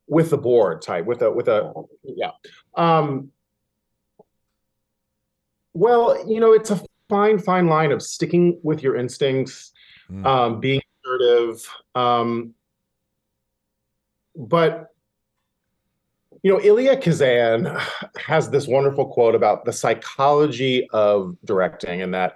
with 0.07 0.29
the 0.29 0.37
board 0.37 0.81
type 0.81 1.05
with 1.05 1.21
a 1.21 1.31
with 1.31 1.47
a 1.47 1.73
yeah 2.03 2.31
um 2.75 3.31
well 5.73 6.27
you 6.27 6.39
know 6.39 6.53
it's 6.53 6.69
a 6.69 6.79
fine 7.09 7.39
fine 7.39 7.67
line 7.67 7.91
of 7.91 8.01
sticking 8.01 8.59
with 8.63 8.83
your 8.83 8.95
instincts 8.95 9.71
mm. 10.09 10.25
um 10.25 10.59
being 10.59 10.81
assertive 11.03 11.67
um 11.95 12.53
but 14.35 14.94
you 16.45 16.51
know, 16.53 16.60
Elia 16.60 16.95
Kazan 16.95 17.75
has 18.17 18.51
this 18.51 18.67
wonderful 18.67 19.08
quote 19.08 19.34
about 19.34 19.65
the 19.65 19.73
psychology 19.73 20.88
of 20.91 21.36
directing, 21.43 22.03
and 22.03 22.13
that 22.13 22.36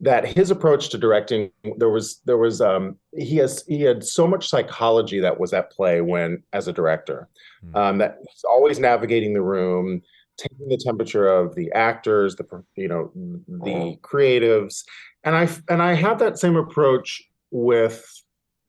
that 0.00 0.26
his 0.26 0.50
approach 0.50 0.90
to 0.90 0.98
directing 0.98 1.50
there 1.78 1.88
was 1.88 2.20
there 2.26 2.36
was 2.36 2.60
um, 2.60 2.96
he 3.16 3.38
has 3.38 3.64
he 3.66 3.80
had 3.80 4.04
so 4.04 4.26
much 4.26 4.50
psychology 4.50 5.18
that 5.20 5.40
was 5.40 5.54
at 5.54 5.72
play 5.72 6.02
when 6.02 6.42
as 6.52 6.68
a 6.68 6.74
director 6.74 7.26
mm. 7.64 7.74
um, 7.74 7.96
that 7.96 8.18
he's 8.20 8.44
always 8.44 8.78
navigating 8.78 9.32
the 9.32 9.40
room 9.40 10.02
taking 10.36 10.68
the 10.68 10.76
temperature 10.76 11.26
of 11.26 11.54
the 11.54 11.72
actors 11.72 12.36
the 12.36 12.44
you 12.76 12.86
know 12.86 13.10
the 13.48 13.96
creatives. 14.02 14.84
And 15.24 15.34
i 15.34 15.48
and 15.70 15.82
i 15.82 15.94
have 15.94 16.18
that 16.18 16.38
same 16.38 16.56
approach 16.56 17.22
with 17.50 18.04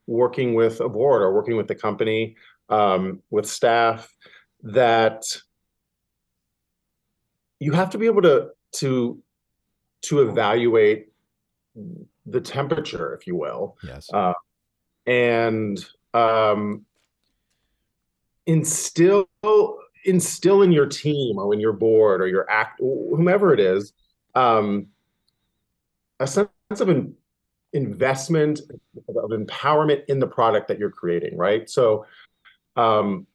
working 0.07 0.53
with 0.53 0.79
a 0.79 0.87
board 0.87 1.21
or 1.21 1.33
working 1.33 1.57
with 1.57 1.67
the 1.67 1.75
company 1.75 2.37
um, 2.69 3.21
with 3.29 3.45
staff 3.45 4.09
that 4.63 5.23
you 7.59 7.73
have 7.73 7.89
to 7.91 7.97
be 7.97 8.05
able 8.05 8.21
to 8.21 8.49
to 8.77 9.21
to 10.01 10.21
evaluate 10.21 11.09
the 12.25 12.41
temperature, 12.41 13.13
if 13.13 13.27
you 13.27 13.35
will. 13.35 13.77
Yes. 13.83 14.09
Uh, 14.13 14.33
and 15.05 15.83
um, 16.13 16.85
instill 18.45 19.29
instill 20.05 20.61
in 20.61 20.71
your 20.71 20.85
team 20.85 21.37
or 21.37 21.53
in 21.53 21.59
your 21.59 21.73
board 21.73 22.21
or 22.21 22.27
your 22.27 22.49
act 22.49 22.79
whomever 22.79 23.53
it 23.53 23.59
is 23.59 23.93
um, 24.35 24.87
a 26.19 26.27
sense 26.27 26.49
of 26.79 26.89
an 26.89 27.13
investment 27.73 28.61
of 29.09 29.29
empowerment 29.31 30.03
in 30.07 30.19
the 30.19 30.25
product 30.25 30.67
that 30.67 30.79
you're 30.79 30.89
creating 30.89 31.37
right 31.37 31.69
so 31.69 32.05
um, 32.75 33.27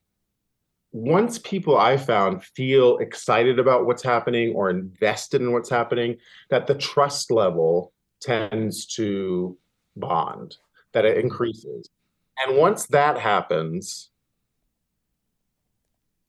once 0.94 1.40
people 1.40 1.76
I 1.76 1.96
found 1.96 2.44
feel 2.44 2.98
excited 2.98 3.58
about 3.58 3.84
what's 3.84 4.02
happening 4.04 4.54
or 4.54 4.70
invested 4.70 5.40
in 5.40 5.52
what's 5.52 5.68
happening, 5.68 6.18
that 6.50 6.68
the 6.68 6.76
trust 6.76 7.32
level 7.32 7.92
tends 8.20 8.86
to 8.94 9.58
bond, 9.96 10.56
that 10.92 11.04
it 11.04 11.18
increases. 11.18 11.90
And 12.38 12.56
once 12.56 12.86
that 12.86 13.18
happens, 13.18 14.10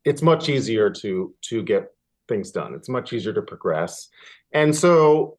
it's 0.03 0.23
much 0.23 0.49
easier 0.49 0.89
to 0.89 1.35
to 1.41 1.61
get 1.61 1.93
things 2.27 2.49
done. 2.49 2.73
It's 2.73 2.89
much 2.89 3.13
easier 3.13 3.33
to 3.33 3.43
progress. 3.43 4.09
And 4.51 4.75
so 4.75 5.37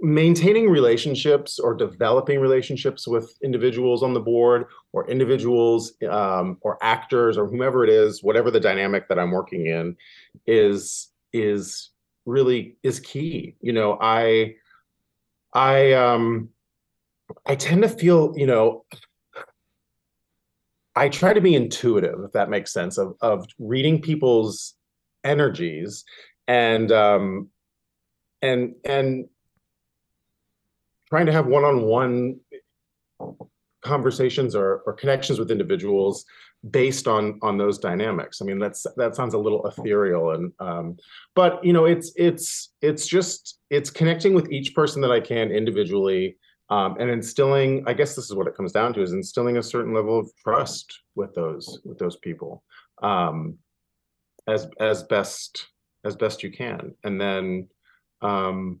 maintaining 0.00 0.68
relationships 0.68 1.58
or 1.58 1.74
developing 1.74 2.40
relationships 2.40 3.06
with 3.06 3.36
individuals 3.42 4.02
on 4.02 4.12
the 4.12 4.20
board 4.20 4.66
or 4.92 5.08
individuals 5.08 5.92
um, 6.10 6.58
or 6.62 6.78
actors 6.82 7.38
or 7.38 7.46
whomever 7.48 7.84
it 7.84 7.90
is 7.90 8.22
whatever 8.22 8.50
the 8.50 8.60
dynamic 8.60 9.08
that 9.08 9.18
i'm 9.18 9.30
working 9.30 9.66
in 9.66 9.96
is 10.46 11.10
is 11.32 11.90
really 12.26 12.76
is 12.82 13.00
key. 13.00 13.56
You 13.60 13.72
know 13.72 13.98
i 14.00 14.54
i 15.52 15.92
um 15.92 16.48
i 17.46 17.54
tend 17.54 17.82
to 17.82 17.88
feel 17.88 18.32
you 18.36 18.46
know 18.46 18.84
i 20.96 21.08
try 21.08 21.32
to 21.32 21.40
be 21.40 21.54
intuitive 21.54 22.20
if 22.24 22.32
that 22.32 22.50
makes 22.50 22.72
sense 22.72 22.98
of 22.98 23.14
of 23.20 23.46
reading 23.58 24.00
people's 24.00 24.74
energies 25.22 26.04
and 26.48 26.90
um 26.92 27.48
and 28.42 28.74
and 28.84 29.26
trying 31.14 31.26
to 31.26 31.32
have 31.32 31.46
one-on-one 31.46 32.40
conversations 33.82 34.56
or, 34.56 34.82
or 34.86 34.92
connections 34.94 35.38
with 35.38 35.50
individuals 35.50 36.24
based 36.70 37.06
on 37.06 37.38
on 37.42 37.58
those 37.58 37.78
dynamics. 37.78 38.40
I 38.40 38.46
mean 38.46 38.58
that's 38.58 38.86
that 38.96 39.14
sounds 39.14 39.34
a 39.34 39.38
little 39.38 39.64
ethereal 39.66 40.30
and 40.32 40.52
um 40.58 40.96
but 41.34 41.64
you 41.64 41.72
know 41.72 41.84
it's 41.84 42.12
it's 42.16 42.72
it's 42.80 43.06
just 43.06 43.60
it's 43.70 43.90
connecting 43.90 44.34
with 44.34 44.50
each 44.50 44.74
person 44.74 45.02
that 45.02 45.12
i 45.12 45.20
can 45.20 45.52
individually 45.52 46.36
um 46.70 46.96
and 46.98 47.10
instilling 47.10 47.84
i 47.86 47.92
guess 47.92 48.16
this 48.16 48.30
is 48.30 48.34
what 48.34 48.46
it 48.46 48.56
comes 48.56 48.72
down 48.72 48.94
to 48.94 49.02
is 49.02 49.12
instilling 49.12 49.58
a 49.58 49.62
certain 49.62 49.92
level 49.92 50.18
of 50.18 50.26
trust 50.42 50.88
with 51.14 51.34
those 51.34 51.66
with 51.84 51.98
those 51.98 52.16
people 52.16 52.62
um 53.02 53.58
as 54.46 54.66
as 54.80 55.02
best 55.04 55.68
as 56.04 56.16
best 56.16 56.42
you 56.42 56.50
can. 56.50 56.94
And 57.02 57.20
then 57.20 57.68
um 58.22 58.80